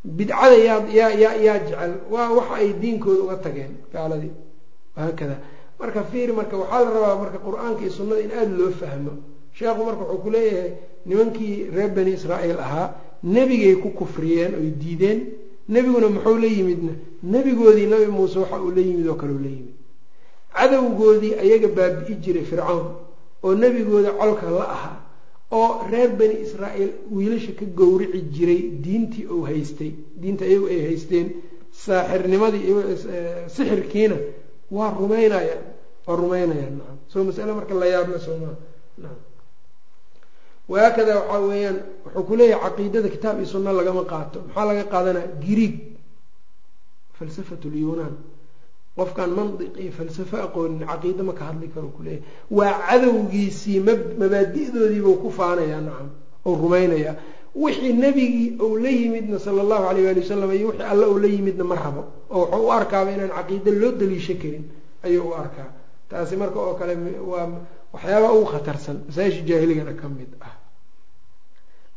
[0.04, 1.92] bidcada yaa yaa yaa yaa jecel.
[2.10, 4.32] Waa waxa ay diinkooda uga tageen gaaladii.
[4.96, 5.36] Wahaakada
[5.80, 9.12] marka fiiri marka waxaa la rabaa marka qur'aanka iyo sunnada in aada loo fahmo.
[9.56, 10.72] Sheekhu marka wuxuu ku leeyahay
[11.06, 15.20] nimankii reer bani israa'iil ahaa nebigay ku kufriyeen oy diideen.
[15.68, 16.92] Nebiguna muxuu la yimidna?
[17.22, 19.74] Nebigoodii nabi muuse waxa uu la yimid oo kale u la yimid.
[20.54, 22.86] Cadowgoodii ayaga baabi'i jiray fircawn
[23.42, 24.96] oo nebigooda colka la ahaa
[25.60, 29.90] oo reer bani israa'iil wiilasha ka gowrici jiray diintii uu haystay.
[30.20, 31.26] Diinta iyagu ay haysteen
[31.84, 32.62] saaxirnimadii
[33.54, 34.16] sixirkiina
[34.76, 35.62] waa rumaynayaan
[36.06, 36.98] waa rumaynayaan nacam.
[37.12, 38.56] Soo masale marka la yaabla soomaa
[39.02, 39.20] nacam.
[40.70, 44.38] Wahaakada waxaa weeyaan wuxuu ku leeyahay caqiidada kitaab iyo sunno lagama qaato.
[44.48, 45.74] Maxaa laga qaadanaya grieg.
[47.18, 48.14] Falsafat lyunaan
[48.98, 55.16] qofkaan mandiq iyo falsafo aqoonin caqiide ma ka hadli karo kuleeyahay waa cadowgiisii ma mabaadi'doodiibuu
[55.22, 56.08] ku faanayaa nacam
[56.46, 57.14] ou rumaynayaa.
[57.54, 61.28] Wixii nebigii ou la yimidna sala allahu alayh ali wasalam iyo wixii alle ou la
[61.28, 62.02] yimidna ma rabo.
[62.30, 64.64] Oo wuxuu u arkaaba inaan caqiide loo daliisho karin
[65.06, 65.70] ayuu u arkaa.
[66.10, 66.94] Taasi marka oo kale
[67.30, 67.46] waa
[67.94, 68.96] waxyaaba ugu khatarsan.
[69.08, 70.54] Masaa-isha jaahiligana ka mid ah.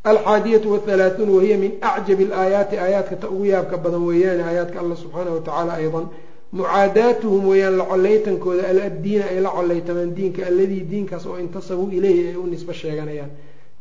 [0.04, 5.36] Alxaadiyatu wathalaathuun wahiya min acjabi alaayaati aayaadka ta ugu yaabka badan weeyaane aayaadka allah subxaanahu
[5.38, 6.06] watacaala aydan
[6.52, 12.36] mucaadaatuhum weeyaan la collaytankooda aladdiina ay la collaytamaan diinka alladii diinkaas oo intasabuu ileyhi ay
[12.36, 13.32] u nisbo sheeganayaan.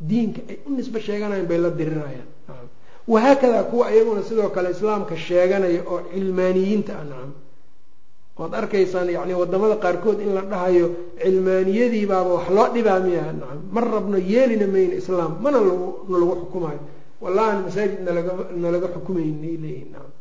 [0.09, 2.29] Diinka ay u nisbo sheeganayaan bay la dirirayaan.
[3.09, 7.33] Wahaakadaa kuwa iyaguna sidoo kale islaamka sheeganaya oo cilmaaniyiinta ah nacam
[8.39, 10.87] waad arkaysaan yani waddamada qaarkood in la dhahayo
[11.23, 16.35] cilmaaniyadii baaba wax loo dhibaa miya nacam ma rabno yeelina mayno islaam mana lagu nalagu
[16.43, 16.81] xukumayo
[17.23, 18.33] wallahan masaajid nalaga
[18.64, 20.12] nalaga xukumaynay leeyihiin nacam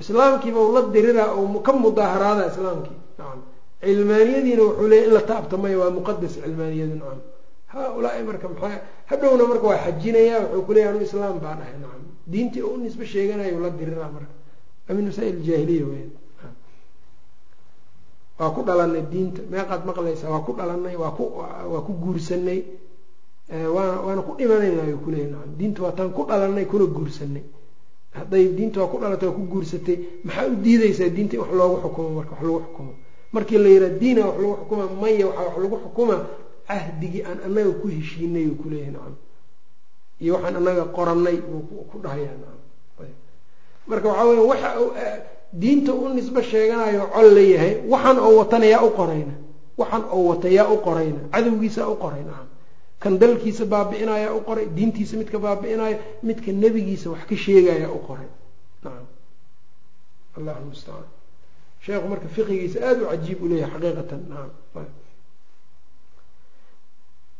[0.00, 2.98] islaamkiiba u la diriraa oo ka mudaaharaada islaamkii.
[3.18, 3.40] Nacam.
[3.82, 7.20] Cilmaaniyadiina wuxuu leeyay in la taabta maya waa muqadas cilmaaniyadu nacam.
[7.72, 8.80] Haa-ulaai marka maxaa
[9.10, 12.02] hadhowna marka waa xajinaya wuxuu kuleeyahy anu islaam baan ahay nacam.
[12.32, 14.32] Diintii u nisbe sheeganayo la diriraa marka.
[14.96, 16.08] Min masaa'il jaahiliya weya
[18.38, 19.42] waa ku dhalanay diinta.
[19.50, 21.24] Meeqaad maqlaysaa waa ku dhalanay waa ku
[21.72, 22.60] waa ku guursanay.
[23.74, 25.50] Waana waana ku dhimanayna ayuu kuleeyahy nacam.
[25.58, 27.42] Diinta waa taan ku dhalanay kuna guursanay
[28.16, 31.76] hadday diinta waa ku dhalatay waa ku guursatay maxaa u diideysaa diinta in wax loogu
[31.84, 32.92] xukumo marka wax lagu xukumo?
[33.32, 36.16] Markii la yidhaha diina wax lagu xukuma maya waxaa wax lagu xukuma.
[36.68, 39.14] Cahdigii aan anaga ku heshiinay uu kuleeyahay nacam.
[40.20, 42.60] Iyo waxaan anaga qoranay buu ku dhahayaa nacam.
[43.88, 44.68] Marka waxaa weya waxa
[45.52, 49.34] diinta u nisbe sheeganayo col la yahay waxaan oo watana yaa u qorayna.
[49.78, 51.20] Waxaan oo wata yaa u qorayna.
[51.32, 52.46] Cadowgiisa u qoray nacam
[53.02, 58.28] kan dalkiisa baabi'inaya u qoray diintiisa midka baabi'inayo midka nebigiisa wax ka sheegaya u qoray.
[58.84, 59.06] Nacam
[60.38, 61.06] allahu mustacaan
[61.84, 64.20] sheekhu marka fiqigiisa aada u cajiib u leeyahay xaqiiqatan.
[64.30, 64.86] Nacam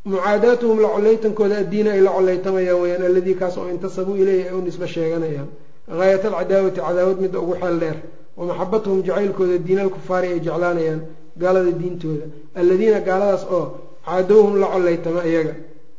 [0.04, 4.60] mucaadaatuhum la collaytankooda addiina ay la collaytamayaan weyaan alladii kaas oo intasabuu ileyhi ay u
[4.62, 5.48] nisbe sheeganayaan.
[5.88, 7.96] Gaayat alcadaawati cadaawad midda ugu xeel dheer.
[8.36, 11.00] Wa maxabatuhum jacaylkooda diina alkufaari ay jeclaanayaan
[11.36, 12.26] gaalada diintooda.
[12.54, 13.64] Alladiina gaaladaas oo
[14.08, 15.54] caadowhum la collaytamay iyaga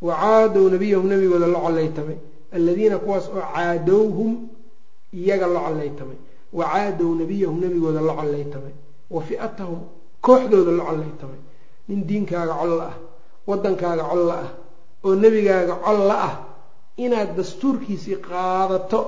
[0.08, 2.18] wa caadow nabiyahum nabigooda la collaytamay
[2.58, 4.32] alladiina kuwaas oo caadowhum
[5.22, 6.18] iyaga la collaytamay
[6.58, 8.74] wa caadow nabiyahum nabigooda la collaytamay
[9.14, 9.80] wa fi'atahum
[10.26, 11.40] kooxdooda la collaytamay
[11.90, 12.98] nin diinkaaga colla ah
[13.50, 14.50] waddankaaga colla ah
[15.06, 16.36] oo nebigaaga colla ah
[17.06, 19.00] inaad dastuurkiisii qaadato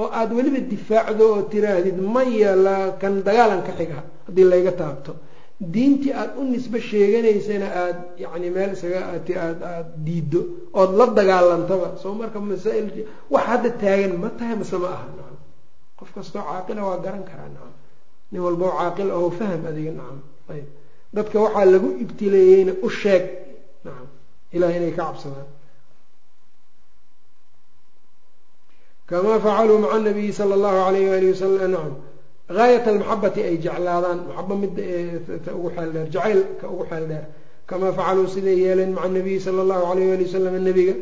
[0.00, 5.12] oo aada weliba difaacdo oo tiraahdid maya la kan dagaalan ka xiga haddii layga taabto
[5.60, 9.70] diintii aada u nisbe sheeganaysana aada yacni meel isaga aad aada
[10.06, 10.40] diiddo
[10.80, 12.88] ood la dagaalantaba soo marka masaa-il
[13.32, 15.38] wax hadda taagan ma tahay mase ma aha nacam.
[15.98, 17.74] Qof kastoo caaqila waa garan karaa nacam.
[18.32, 20.18] Nin walba oo caaqil oo faham adiga nacam.
[20.52, 20.66] Ayb
[21.16, 23.24] dadka waxaa lagu ibtileeyeyna u sheeg
[23.84, 24.08] nacam
[24.54, 25.48] ilahay inay ka cabsadaan.
[29.08, 31.94] Kamaa facaluu maca nabiyi sala allahu alayh waali wasalam nacam
[32.56, 34.82] gaayat almaxabati ay jeclaadaan maxaba midda
[35.44, 37.26] ta ugu xeel dheer jacaylka ugu xeel dheer.
[37.66, 40.94] Kamaa facaluu siday yeeleen maca nabiyi sala allahu alayh waali wasalam nebiga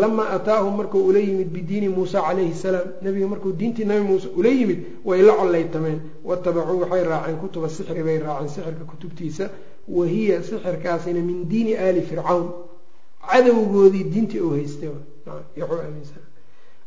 [0.00, 4.50] lamaa ataahum markuu ula yimid bidiini muusa calayhi salaam nebiga markuu diintii nabi muuse ula
[4.58, 6.00] yimid way la collaytameen.
[6.24, 9.44] Watabacuu waxay raaceen kutuba sixri bay raaceen sixirka kutubtiisa.
[9.88, 12.46] Wa hiya sixirkaasina min diini aali fircawn.
[13.30, 14.90] Cadowgoodii diintii uu haystay.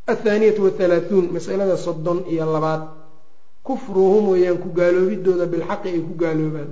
[0.07, 2.81] Athaaniyatu wathalaathuun masalada soddon iyo labaad
[3.67, 6.69] kufruhum weeyaan ku gaaloobidooda bilxaqi ay ku gaaloobaan.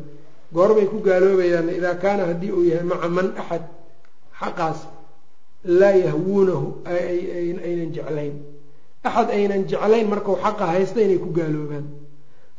[0.56, 3.64] Goorbay ku gaaloobayaan idaa kaana haddii uu yahay maca man axad
[4.40, 4.80] xaqaas
[5.80, 8.36] laa yahwuunahu aynan jeclayn.
[9.08, 11.86] Axad aynan jeclayn markuu xaqa haysta inay ku gaaloobaan.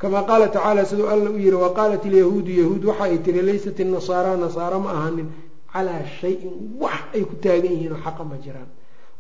[0.01, 3.79] Kamaa qaala tacaala siduu alla u yihi wa qaalat ilyahuudu yahuud waxa ay tiri laysat
[3.81, 5.29] inasaara nasaara ma ahanin
[5.73, 8.69] calaa shayin wax ay ku taagan yihiin oo xaqa ma jiraan.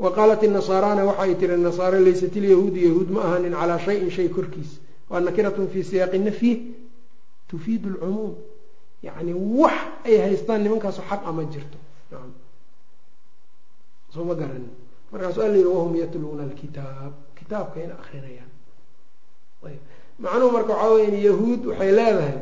[0.02, 4.28] Wa qaalat inasaarana waxa ay tiri nasaara laysat ilyahuudu yahuud ma ahanin calaa shayin shay
[4.36, 4.70] korkiis
[5.10, 6.52] waa nakiratun fii siyaaqi nafyi
[7.48, 8.34] tufiidu lcumuum
[9.06, 11.78] yacni wax ay haystaan nimankaasu xaq ama jirto
[14.14, 14.70] soo ma garanin
[15.12, 18.50] markaasuu alla yihi wahum yatluuna alkitaab kitaabkayna akrinayaan
[19.66, 19.80] ayb
[20.22, 22.38] macnuhu marka waxaa weya yahuud waxay leedahay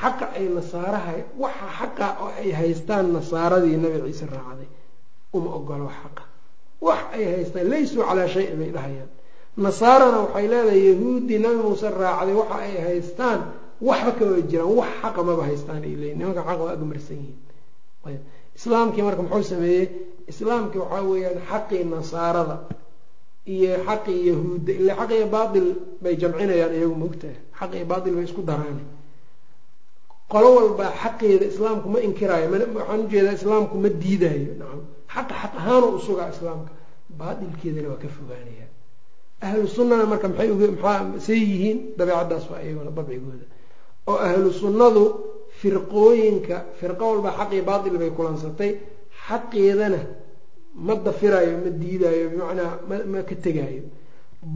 [0.00, 4.68] xaqa ay nasaaraha waxa xaqa oo ay haystaan nasaaradii nabi ciise raacday
[5.36, 6.22] uma ogolo wax xaqa
[6.86, 9.10] wax ay haystaan laysuu calaa shayin bay dhahayaan
[9.56, 13.40] nasaarana waxay leedahay yahuuddii nabi muuse raacday waxa ay haystaan
[13.88, 18.20] waxba kama jiraan wax xaqa maba haystaan ay leeyiin nimanka xaqa waa agmarsan yihiin.
[18.58, 19.86] Islaamkii marka muxuu sameeyey?
[20.32, 22.56] Islaamkii waxaa weeyaan xaqii nasaarada
[23.54, 25.66] iyo xaqii yahuudda ila xaq iyo baatil
[26.02, 28.78] bay jamcinayaan iyagu moogtaha xaq iyo baatil bay isku daraan.
[30.32, 32.46] Qolo walbaa xaqeeda islaamku ma inkiraayo
[32.78, 34.52] waxaan u jeedaa islaamku ma diidaayo.
[34.60, 34.80] Nacam
[35.14, 36.72] xaqa xaq ahaanu usugaa islaamka.
[37.20, 38.66] Baatilkeedana waa ka fogaanaya
[39.46, 43.46] ahlu sunnana marka maxay maxaa say yihiin dabeecaddaas waa iyaguna dabcigooda
[44.10, 45.02] oo ahlu sunnadu
[45.60, 48.70] firqooyinka firqo walbaa xaqii baatil bay kulansatay
[49.26, 50.00] xaqeedana
[50.86, 53.82] ma dafirayo ma diidaayo bimacnaa ma ma ka tegaayo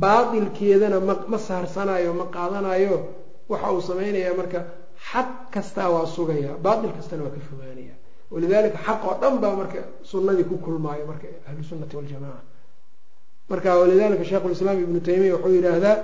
[0.02, 2.96] baatilkeedana ma ma saarsanayo ma qaadanayo
[3.50, 4.58] waxa uu samaynayaa marka
[5.10, 7.94] xaq kastaa waa sugaya baatil kastana waa ka fogaanaya
[8.32, 12.42] walidalika xaq oo dhan baa marka sunnadii ku kulmaayo marka ahlu sunnati waljamaca
[13.51, 15.96] marka walidalika sheikhulislaam ibnu taymiya wuxuu yidhaahdaa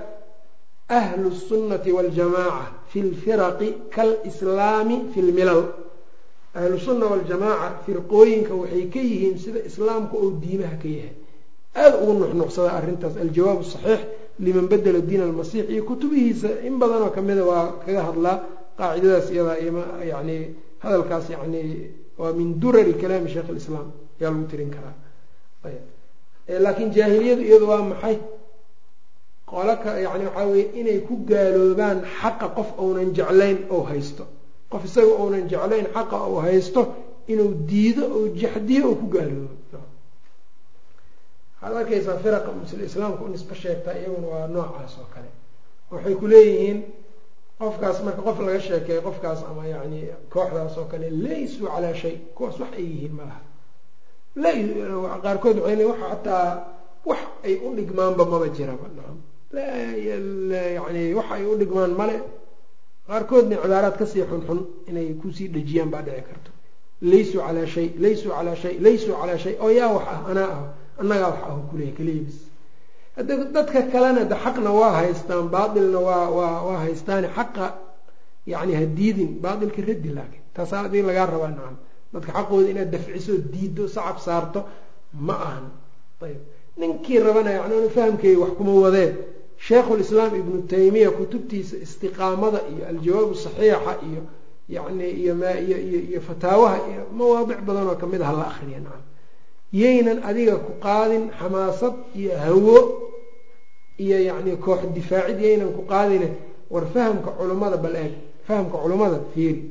[0.98, 5.62] ahlu sunnati waljamaca fi lfiraqi kalislaami fi lmilal
[6.58, 11.14] ahlu sunna waljamaaca firqooyinka waxay ka yihiin sida islaamku ou diimaha ka yahay.
[11.74, 14.00] Aada ugu nuxnuxsada arrintaas aljawaab saxiix
[14.44, 18.36] liman badela diin almasiix iyo kutubihiisa in badanoo kamida waa kaga hadlaa
[18.78, 19.56] qaacidadaas iyadaa
[20.12, 20.36] yani
[20.84, 21.60] hadalkaas yani
[22.20, 23.88] waa min durari kalaami sheikh lislaam
[24.20, 24.94] ayaa lagu tirin karaa
[26.48, 28.16] laakiin jaahiliyadu iyadu waa maxay?
[29.50, 34.24] Qolaka yani waxaa weye inay ku gaaloobaan xaqa qof ounan jeclayn ou haysto.
[34.72, 36.80] Qof isaga ounan jeclayn xaqa ou haysto
[37.32, 39.54] inuu diido ou jaxdiyo ou ku gaaloobo.
[41.62, 42.50] Waxaad arkaysaa firaqa
[42.88, 45.30] islaamka u nisbo sheegtaa iyaguna waa noocaas oo kale.
[45.90, 46.78] Waxay ku leeyihiin
[47.60, 50.00] qofkaas marka qof laga sheekeeyo qofkaas ama yani
[50.32, 53.40] kooxdaas oo kale laysuu calaa shay kuwaas wax ay yihiin malaha
[54.36, 56.48] qaarkood waxay le xataa
[57.06, 59.16] wax ay u dhigmaanba maba jiraba naam.
[60.76, 62.16] Yani wax ay u dhigmaan male.
[63.08, 66.50] Qaarkoodna cibaaraad ka sii xunxun inay ku sii dhejiyaan baa dhici karto.
[67.02, 69.54] Laysuu calaa shay laysuu calaa shay laysuu calaa shay.
[69.60, 70.64] Oo yaa wax ah anaa ah
[71.00, 72.38] annagaa wax ah kuleeya kaleebis
[73.16, 77.66] hadda dadka kalena de xaqna waa haystaan baatilna waa waa waa haystaane xaqa
[78.52, 81.76] yani ha diidin baatilka raddi laakin taasaa adii lagaa rabaa nacam
[82.14, 84.60] dadka xaqooda inaad dafciso diiddo sacab saarto
[85.26, 85.66] ma ahan.
[86.22, 86.40] Ayb
[86.80, 89.10] ninkii rabana yani fahamkeeya wax kuma wadee
[89.66, 94.22] sheikhulislaam ibnu taymiya kutubtiisa istiqaamada iyo aljawaabu saxiixa iyo
[94.68, 98.80] yani iyo miyo iyo iyo fataawaha iyo mawaadic badan oo ka mid a hala akriya
[98.84, 99.02] nacam.
[99.72, 102.76] Yaynan adiga ku qaadin xamaasad iyo hawo
[104.04, 106.28] iyo yani koox difaacid yaynan ku qaadine
[106.70, 108.12] war fahamka culummada bal eeg.
[108.46, 109.62] Fahamka culummada fiiri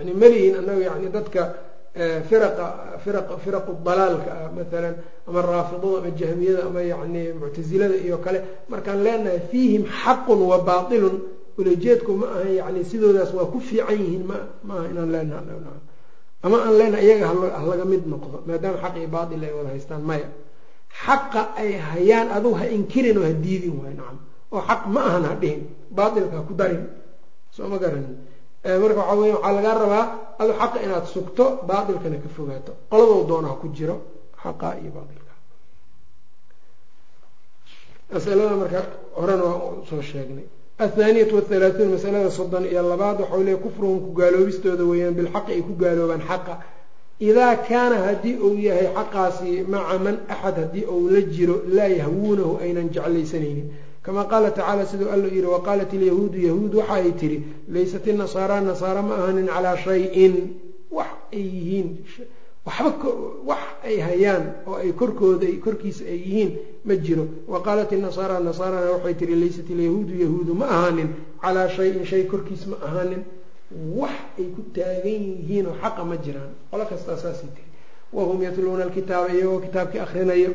[0.00, 1.42] yani malihin anagu yani dadka
[2.28, 2.66] firaqa
[3.04, 4.94] firaqa firaqu dalaalka ah maalan
[5.28, 8.38] ama raafidada ama jahmiyada ama yani muctasilada iyo kale
[8.72, 11.16] markaan leenahay fiihim xaqun wa baatilun
[11.58, 14.36] ulajeedku ma aha yani sidoodaas waa ku fiican yihiin ma
[14.66, 15.42] ma aha inaan leenaha
[16.46, 17.26] ama aan leenahay iyaga
[17.62, 20.28] halaga mid noqdo maadaama xaq iyo baatil ay wada haystaan maya.
[21.04, 24.18] Xaqa ay hayaan adugu ha inkirin oo ha diidin waay nacam
[24.54, 25.62] oo xaq ma ahan ha dhihin
[25.98, 26.82] baatilka ha ku darin
[27.54, 28.16] soo ma garanin
[28.64, 30.04] marka waxaa weya waxaa lagaa rabaa
[30.42, 32.72] adu xaqa inaad sugto baatilkana ka fogaato.
[32.90, 33.96] Qoladou doona ku jiro
[34.42, 35.32] xaqa iyo baatilka.
[38.12, 38.80] Masalada marka
[39.16, 40.44] horena waa soo sheegnay.
[40.78, 45.72] Athaaniyatu wathalaathuun masalada soddon iyo labaad waxau leey kufruhum ku gaaloobistooda weeyaan bilxaqi ay ku
[45.82, 46.54] gaaloobaan xaqa.
[47.20, 52.52] Idaa kaana haddii uu yahay xaqaasi maca man axad haddii uu la jiro laa yahwuunahu
[52.64, 53.66] aynan jeclaysanaynin
[54.02, 57.36] kama qaala tacaala siduu alla yihi waqaalat ilyahuudu yahuud waxa ay tihi
[57.74, 60.34] laysat inasaara nasaara ma ahanin calaa shayin
[60.90, 61.88] wax ay yihiin
[62.66, 63.08] waxba
[63.50, 66.50] wax ay hayaan oo ay korkooda korkiisa ay yihiin
[66.84, 67.24] ma jiro
[67.54, 71.08] waqaalat inasaara nasaarana waxay tihi laysat ilyahuudu yahuudu ma ahaanin
[71.42, 73.22] calaa shayin shay korkiis ma ahaanin
[74.00, 77.68] wax ay ku taagan yihiin oo xaqa ma jiraan qolo kastaa saasay tiri
[78.16, 80.50] wahum yatluuna alkitaaba iyagoo kitaabkii akrinayo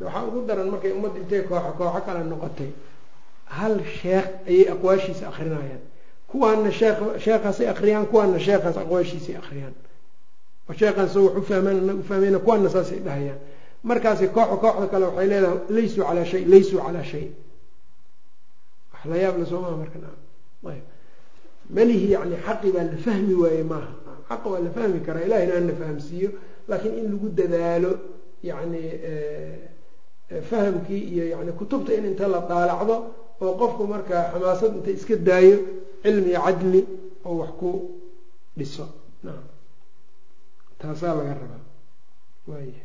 [0.00, 2.70] waxaa ugu daran markay ummadda intay kooxo kooxo kale noqotay
[3.56, 5.82] hal sheekh ayay aqwaashiisa akrinayaan
[6.30, 9.74] kuwaana sheekh sheekhaasay akriyaan kuwaana sheekhaas aqwaashiisay akriyaan
[10.68, 11.42] oo sheekhaan wax u
[12.08, 13.38] fahmaan kuwaana saasay dhahayaan.
[13.88, 17.26] Markaasi kooxo kooxda kale waxay leedahay laysuu calaa shay laysuu calaa shay.
[18.92, 19.98] Wax la yaab la soomaa marka
[20.72, 20.84] ayb.
[21.76, 23.92] Malihi yani xaqi baa la fahmi waaye maaha.
[24.28, 26.30] Xaqa waa la fahmi karaa ilahina hana fahamsiiyo
[26.68, 27.90] laakiin in lagu dadaalo
[28.42, 28.82] yani
[30.42, 32.96] fahamkii iyo yani kutubta in inta la daalacdo
[33.40, 35.56] oo qofku markaa xamaasad inta iska daayo
[36.02, 36.80] cilmi cadli
[37.24, 37.70] oo wax ku
[38.58, 38.86] dhiso.
[39.24, 39.46] Nacam
[40.80, 41.62] taasaa laga rabaa.
[42.48, 42.82] Waaya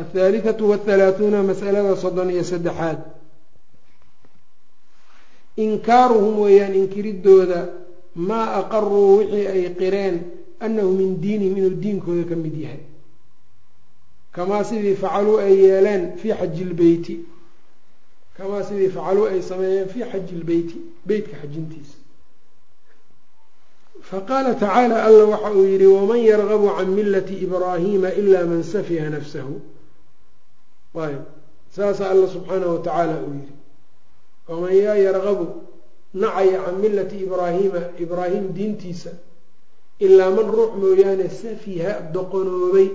[0.00, 2.98] athaalithatu wathalaathuuna masalada soddon iyo saddexaad.
[5.56, 7.60] Inkaaruhum weeyaan inkiridooda
[8.28, 10.16] maa aqaruu wixii ay qireen
[10.64, 12.82] annahu min diinihim inuu diinkooda ka mid yahay
[14.34, 17.14] kamaa sidii facaluu ay yeeleen fii xaji lbeyti
[18.36, 20.76] kamaa sidii facaluu ay sameeyeen fii xaji lbeyti
[21.06, 21.96] beytka xajintiisa.
[24.10, 29.60] Faqaala tacaala alla waxa uu yidhi waman yargabu can millati ibraahiima ilaa man safiha nafsahu.
[31.04, 31.22] Ayb
[31.76, 33.52] saasa alla subxaanahu watacaala uu yidhi.
[34.48, 35.46] Waman yaa yargabu
[36.14, 39.10] nacaya can millati ibraahiima ibraahim diintiisa
[39.98, 42.88] ilaa man ruux mooyaane safiha doqonoobay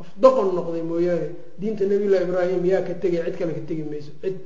[0.00, 1.28] qof doqon noqday mooyaane
[1.60, 4.12] diinta nabiy llahi ibraahim yaa ka tegay cid kale ka tegi mayso.
[4.22, 4.36] Cid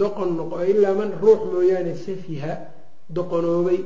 [0.00, 2.52] doqon noqo ilaa man ruux mooyaane safiha
[3.16, 3.80] doqonoobay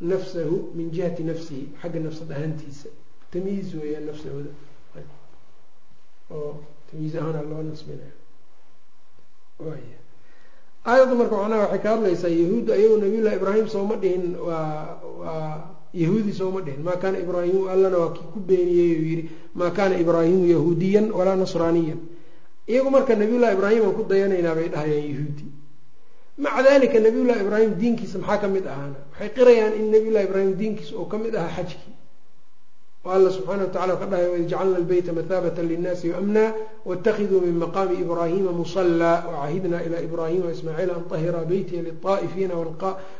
[0.00, 2.88] nafsahu min jihati nafsihi xagga nafsad ahaantiisa.
[3.32, 4.52] Tamyiiz weeyaan nafsahooda.
[6.30, 6.60] Oo
[6.90, 8.12] tamyiiz ahaana loo nasbinaya
[9.58, 9.98] waaya
[10.84, 15.52] aayaddu marka macnaha waxay ka hadlaysaa yahuudda ayagu nabiyullahi ibraahim sooma dhihin waa waa
[15.94, 19.24] yahuudi sooma dhihin maa kaana ibraahimu allana waa kii ku beeniyey oo yidhi
[19.54, 22.00] maa kaana ibraahimu yahuudiyan walaa nasraaniyan.
[22.68, 25.44] Iyagu marka nabiyullahi ibraahim aan ku dayanaynaa bay dhahayaan yahuudi.
[26.38, 28.98] Maca dalika nabiyullahi ibraahim diinkiisa maxaa ka mid ahaana?
[29.12, 31.94] Waxay qirayaan in nabiyullahi ibraahim diinkiisa oo ka mid ahaa xajkii
[33.04, 36.44] oo alla subxaana wa tacala ka dhahay waid jacalna albeyta mathaabata linnaasi waamna
[36.84, 42.54] waاtakiduu min maqaami ibraahima musallaa wacahidna ila ibraahima waismaaciila an tahira beytiya lilطaa'ifiina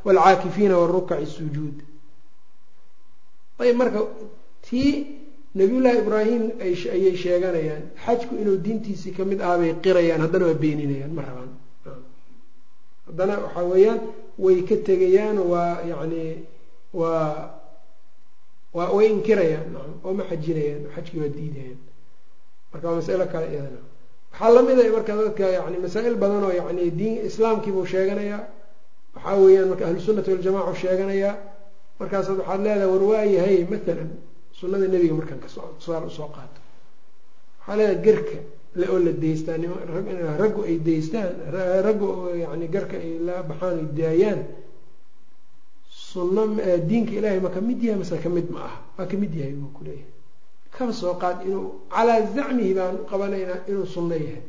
[0.05, 1.77] waalcaakifiina warukaci sujuud
[3.63, 4.01] ayb marka
[4.67, 4.91] tii
[5.59, 11.13] nabiyullaahi ibraahim ayay sheeganayaan xajku inuu diintiisii ka mid ahaa bay qirayaan haddana waa beeninayaan
[11.19, 11.51] ma rabaan.
[13.07, 14.01] Haddana waxaa weeyaan
[14.45, 16.25] way ka tegayaan waa yani
[17.01, 17.59] waa
[18.77, 19.69] waa way inkirayaan
[20.07, 21.79] oo ma xajinayaan xajkii waa diidayaan.
[22.73, 23.81] Marka waa masalo kale iyadana.
[24.33, 28.43] Waxaa la mid a marka dadka yani masaa-il badan oo yani diin islaamkiibuu sheeganayaa.
[29.15, 31.35] Waxaa weeyaan marka ahlu sunnati waljamaca sheeganayaa
[32.01, 34.11] markaasaad waxaad leedahay war waayahay matalan
[34.59, 36.61] sunnada nebiga markaan ka soo tusaal u soo qaato.
[37.61, 38.39] Waxaa leedahay garka
[38.93, 39.63] oo la deystaan
[40.43, 41.31] raggu ay deystaan
[41.87, 42.07] raggu
[42.43, 44.41] yani garka ay la baxaan ay daayaan
[46.11, 46.43] sunno
[46.89, 49.53] diinka ilaahay ma ka mid yahay mase ka mid ma aha waa ka mid yahay
[49.61, 50.07] buu kuleeyahay
[50.75, 54.43] kaba soo qaad inuu calaa zacmihi baan qabanaynaa inuu sunno yahay.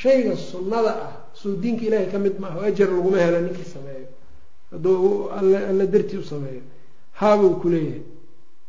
[0.00, 3.64] Shayga sunnada ah suu diinka ilaahay ka mid ma aha o ajar laguma helo ninkii
[3.74, 4.08] sameeyo
[4.72, 6.62] hadduu alla dartii u sameeyo.
[7.20, 8.02] Haabuu kuleeyahay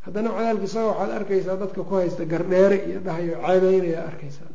[0.06, 4.50] haddana cadaalka isaga waxaad arkaysaa dadka ku haysta gardheere iyo dhahayo ceebeynaya arkaysaa.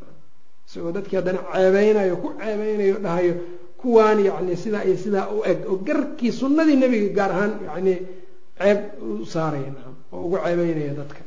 [0.68, 3.34] Isagoo dadkii haddana ceebeynayo ku ceebeynayo dhahayo
[3.80, 7.94] kuwaan yacni sidaa iyo sidaa u eg oo garkii sunnadii nebiga gaar ahaan yacni
[8.58, 9.72] ceeb u saaraya
[10.12, 11.20] oo ugu ceebeynaya dadka.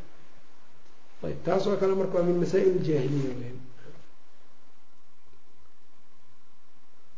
[1.26, 3.34] Ayb taas oo kale marka waa min masaa'il jaahiliya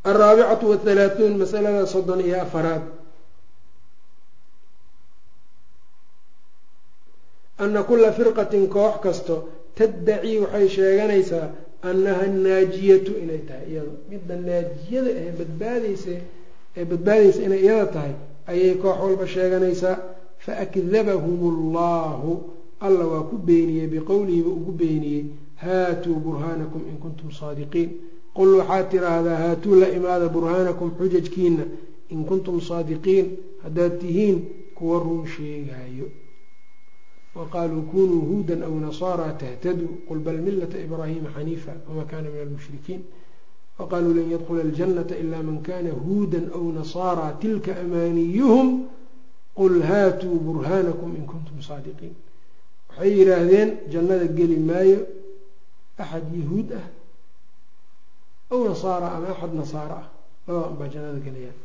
[0.10, 2.84] alraabicatu wathalaathuun masalada soddon iyo afaraad
[7.64, 9.36] ana kula firqatin koox kasto
[9.78, 11.48] taddaci waxay sheeganaysaa
[11.90, 16.12] annaha naajiyatu inay tahay iyada midda naajiyada ee badbaadeysa
[16.80, 18.14] ee badbaadeysa inay iyada tahay
[18.52, 19.96] ayay koox walba sheeganaysaa
[20.46, 22.32] faakdabahum allahu
[22.86, 25.24] alla waa ku beeniyey biqowlihiba ugu beeniyey
[25.64, 27.90] haatuu burhaanakum in kuntum saadiqiin
[28.36, 31.64] qul waxaad tiraahdaa haatuu la imaada burhaanakum xujajkiina
[32.10, 33.28] in kuntum saadiqiin
[33.64, 34.38] haddaad tihiin
[34.76, 36.08] kuwa run sheegaayo
[37.36, 43.02] waqaaluu kunuu huuda aw nasaara tahtaduu qul bal milata ibraahima xaniifa wama kana min almushrikiin
[43.80, 48.68] waqaaluu lan yadkula aljanata ila man kana huuda aw nasaara tilka amaaniyuhum
[49.56, 52.14] qul haatuu burhaanakum in kuntum saadiqiin
[52.90, 55.00] waxay yidhaahdeen jannada geli maayo
[55.98, 56.86] axad yahuud ah
[58.54, 60.08] aw nasaara ama axad nasaaro ah
[60.48, 61.58] labada unbaa jannada gelayaan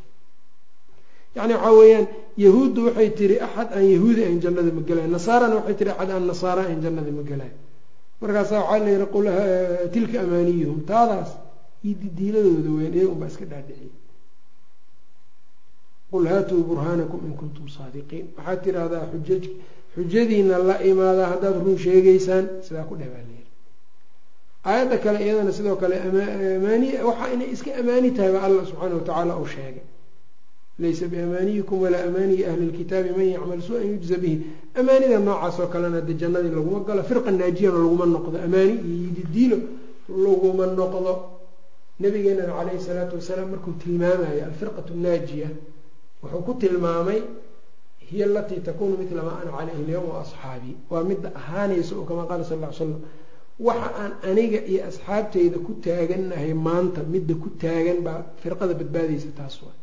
[1.36, 2.06] yani waxaa weeyaan
[2.44, 5.08] yahuuddu waxay tiri axad aan yahuudi ayn jannada ma gelayo.
[5.16, 7.54] Nasaarana waxay tiri axad aan nasaara ayn jannada ma gelayo.
[8.20, 9.26] Markaasa waxaa la yihi qul
[9.94, 10.78] tilka amaaniyuhum.
[10.90, 11.30] Taadaas
[11.86, 13.92] iyo didiiladooda weyn iyaga unbaa iska dhaadhiciyay
[16.10, 18.24] qul haatuu burhaanakum in kuntum saadiqiin.
[18.36, 19.44] Waxaad tirahdaa xujaj
[19.94, 23.10] xujadiina la imaadaa haddaad run sheegeysaan sidaa ku dheh
[24.64, 29.36] aayadda kale iyadana sidoo kale amaani waxaa inay iska amaani tahay baa allah subxaana watacaala
[29.40, 29.84] uu sheegay.
[30.78, 34.36] Laysa biamaaniyikum walaa amaaniyi ahli lkitaabi man yacmal su'an yujza bihi.
[34.80, 38.36] Amaanida noocaas oo kalena de jannadii laguma galo firqa naajiyana laguma noqdo.
[38.46, 38.74] Amaani
[39.34, 39.58] iyo
[40.24, 41.12] laguma noqdo.
[42.00, 45.48] Nabigeenana calayhi salaatu wasalaam markuu tilmaamayo alfirqatu naajiya
[46.22, 47.20] wuxuu ku tilmaamay
[48.08, 52.26] hiya alatii takunu midla maa ana calayhi alyawma wa asxaabii waa midda ahaanaysa oo kamaa
[52.30, 52.92] qaala sal ll ly slam
[53.66, 59.54] waxa aan aniga iyo asxaabteyda ku taagannahay maanta midda ku taagan baa firqada badbaadaysa taas
[59.64, 59.74] waa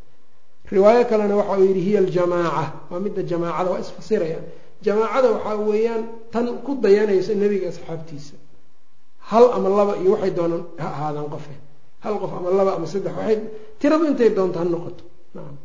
[0.73, 2.65] riwaayo kalena waxa uu yidhi hiya aljamaaca.
[2.91, 4.45] Waa midda jamaacada waa isfasirayaan
[4.85, 6.03] jamaacada waxaa weeyaan
[6.33, 8.35] tan ku dayanaysa nebiga asxaabtiisa.
[9.29, 11.53] Hal ama laba iyo waxay doonaan ha ahaadaan qofe
[12.03, 13.37] hal qof ama laba ama saddex waxay
[13.79, 15.03] tiradu intay doonto ha noqoto.
[15.35, 15.57] Nacam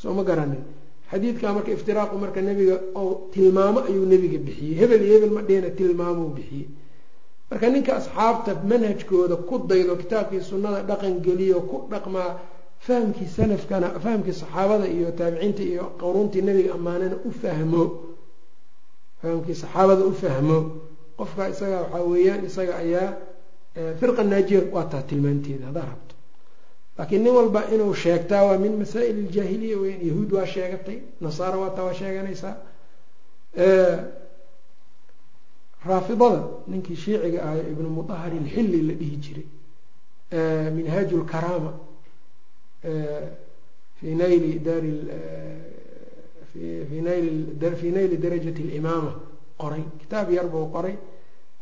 [0.00, 0.62] soo ma garanin
[1.10, 4.74] xadiidkaa marka iftiraaqu marka nebiga oo tilmaamo ayuu nebiga bixiyey.
[4.80, 6.66] Hebel iyo hebel ma dhihina tilmaamuu bixiyey
[7.50, 12.30] marka ninka asxaabta manhajkooda ku daydo kitaabkii sunnada dhaqan geliyo ku dhaqmaa
[12.86, 17.82] fahamkii salafkana fahamkii saxaabada iyo taabiciinta iyo qowruntii nebiga ammaanana u fahmo.
[19.22, 20.58] Fahamkii saxaabada u fahmo.
[21.18, 23.08] Qofka isaga waxaa weeyaan isaga ayaa
[24.00, 26.14] firqa naajiya waa taa tilmaanteeda haddaa rabto.
[26.98, 31.70] Laakiin nin walba inuu sheegtaa waa min masaa'il iljaahiliya weyan yahuud waa sheegatay nasaara waa
[31.76, 32.54] taa waa sheeganaysaa
[35.88, 39.46] raafidada ninkii shiiciga ahay ibnu mudahari ilxilli la dhihi jiray
[40.76, 41.72] minhaaju lkaraama
[43.98, 44.92] fi nayli daari
[47.80, 49.12] fi nayli darajati alimaama
[49.58, 50.94] qoray kitaab yar buu qoray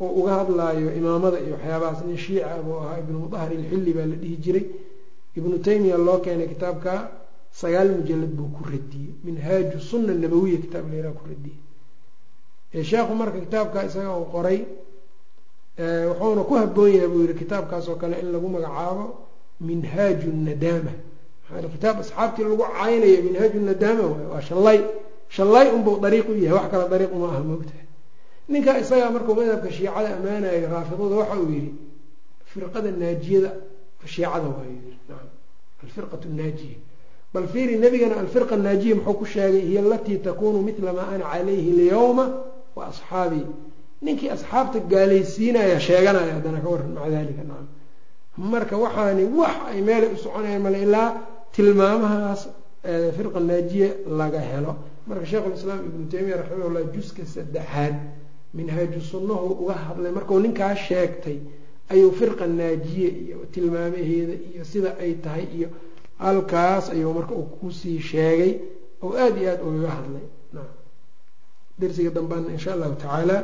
[0.01, 2.01] oo uga hadlaayo imaamada iyo waxyaabahaas.
[2.07, 4.65] Nin shiica buu ahaa ibnu mudahari ilxilli baa la dhihi jiray.
[5.39, 6.93] Ibnu taymiya loo keenay kitaabka
[7.61, 9.11] sagaal mujalad buu ku radiyey.
[9.25, 11.59] Minhaaju sunna nabawiya kitaab la yaraha ku radiyey
[12.83, 14.59] sheekhu marka kitaabka isaga uu qoray
[15.79, 19.05] wuxuuna ku haboon yahay buu yihi kitaabkaas kale in lagu magacaabo
[19.61, 20.93] minhaaju nadaama.
[21.51, 24.81] Maxaa kitaab asxaabtii lagu caynayo minhaaju nadaama waay waa shallay.
[25.29, 27.85] Shallay unbuu dariiq u yahay wax kale dariiq uma aha moogtahay
[28.49, 31.71] ninka isagaa markuu madhabka shiicada ammaanayo raafidada waxa uu yihi
[32.53, 33.51] firqada naajiyada
[34.07, 35.27] shiicada waayu yii naam.
[35.85, 36.79] Alfirqatu naajiya.
[37.35, 41.71] Bal fiiri nabigana alfirqa naajiya muxuu ku sheegay hiya alatii takunu midla maa ana calayhi
[41.73, 42.25] alyawma
[42.77, 43.47] wa asxaabii
[44.05, 47.67] ninkii asxaabta gaalaysiinaya sheeganaya haddana ka waran maca dalika nacam
[48.53, 51.09] marka waxaani wax ay meelay u soconayaan male ilaa
[51.55, 52.43] tilmaamahaas
[53.17, 54.73] firqa naajiya laga helo.
[55.09, 57.95] Marka sheikhulislaam ibnu taymiya raximahullah juska saddexaad
[58.57, 61.39] minhaaju sunnahu uga hadlay markuu ninkaas sheegtay
[61.93, 65.69] ayuu firqa naajiye iyo tilmaamaheeda iyo sida ay tahay iyo
[66.25, 68.53] halkaas ayuu marka uu ku sii sheegay
[69.05, 70.25] oo aada iyo aada ugaga hadlay
[71.81, 73.37] darsiga dambaana insha allahu tacaala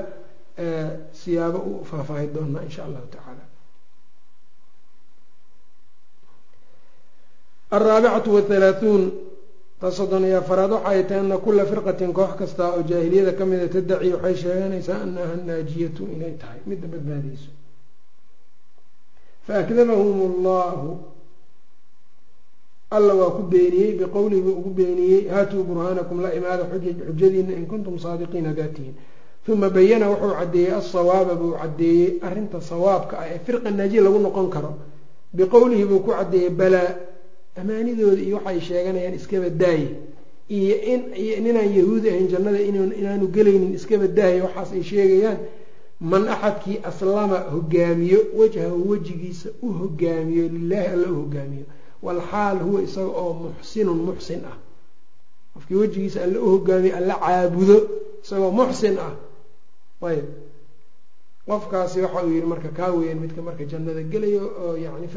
[1.20, 3.44] siyaabo u faahfaahi doonaa insha allahu tacaala.
[7.70, 9.02] Alraabicatu wathalaathuun
[9.80, 13.44] ta soddon iyo afaraad waxa ay tahay ana kula firqatin koox kasta oo jaahiliyada ka
[13.46, 17.50] mida tadaci waxay sheeganaysaa anaha naajiyatu inay tahay midda badbaadayso
[19.46, 20.88] faakdabahum allahu
[22.90, 26.64] alla waa ku beeniyey biqowlihi buu ugu beeniyey haatuu burhaanakum la imaada
[27.08, 28.94] xujadiina in kuntum saadiqiin hadaatihin
[29.48, 34.48] uma bayana wuxuu caddeeyey alsawaaba buu caddeeyey arrinta sawaabka ah ee firqa naajiya lagu noqon
[34.50, 34.72] karo.
[35.34, 36.94] Biqowlihi buu ku caddeeyey balaa
[37.60, 39.88] amaanidooda iyo waxay sheeganayaan iskaba daaye
[40.48, 41.00] iyo in
[41.44, 42.60] ninaan yahuudi ahayn jannada
[43.00, 45.38] inaanu gelaynin iskaba daaye waxaas ay sheegayaan
[46.00, 51.64] man axadkii aslama hogaamiyo wajhahu wejigiisa u hogaamiyo lilaahi alla u hogaamiyo
[52.02, 54.56] walxaal huwa isaga oo muxsinun muxsin ah.
[55.54, 57.76] Qofkii wejigiisa alla u hogaamiyo alla caabudo
[58.22, 59.14] isagoo muxsin ah.
[60.08, 60.26] Ayb.
[61.46, 65.08] Qofkaasi waxa uu yihi marka kaa weyan midka marka jannada gelayo oo yani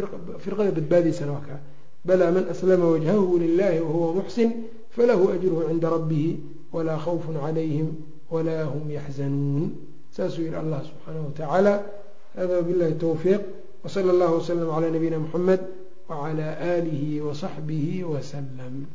[0.43, 1.59] firqada badbaadiysana waa kaa.
[2.05, 4.49] Balaa man aslama wajhahu lilahi wahuwa muxsin
[4.95, 6.39] falahu ajruhu cinda rabbihi
[6.73, 7.88] walaa khawfun calayhim
[8.31, 9.71] walaa hum yaxzanuun.
[10.11, 11.73] Saasuu yihi allah subxaanahu watacaala
[12.36, 13.41] hada wabillahi towfiiq
[13.86, 15.61] wsala allahu waslm calaa nabiyina muxamed
[16.09, 18.85] wclى alihi wasaxbihi waslm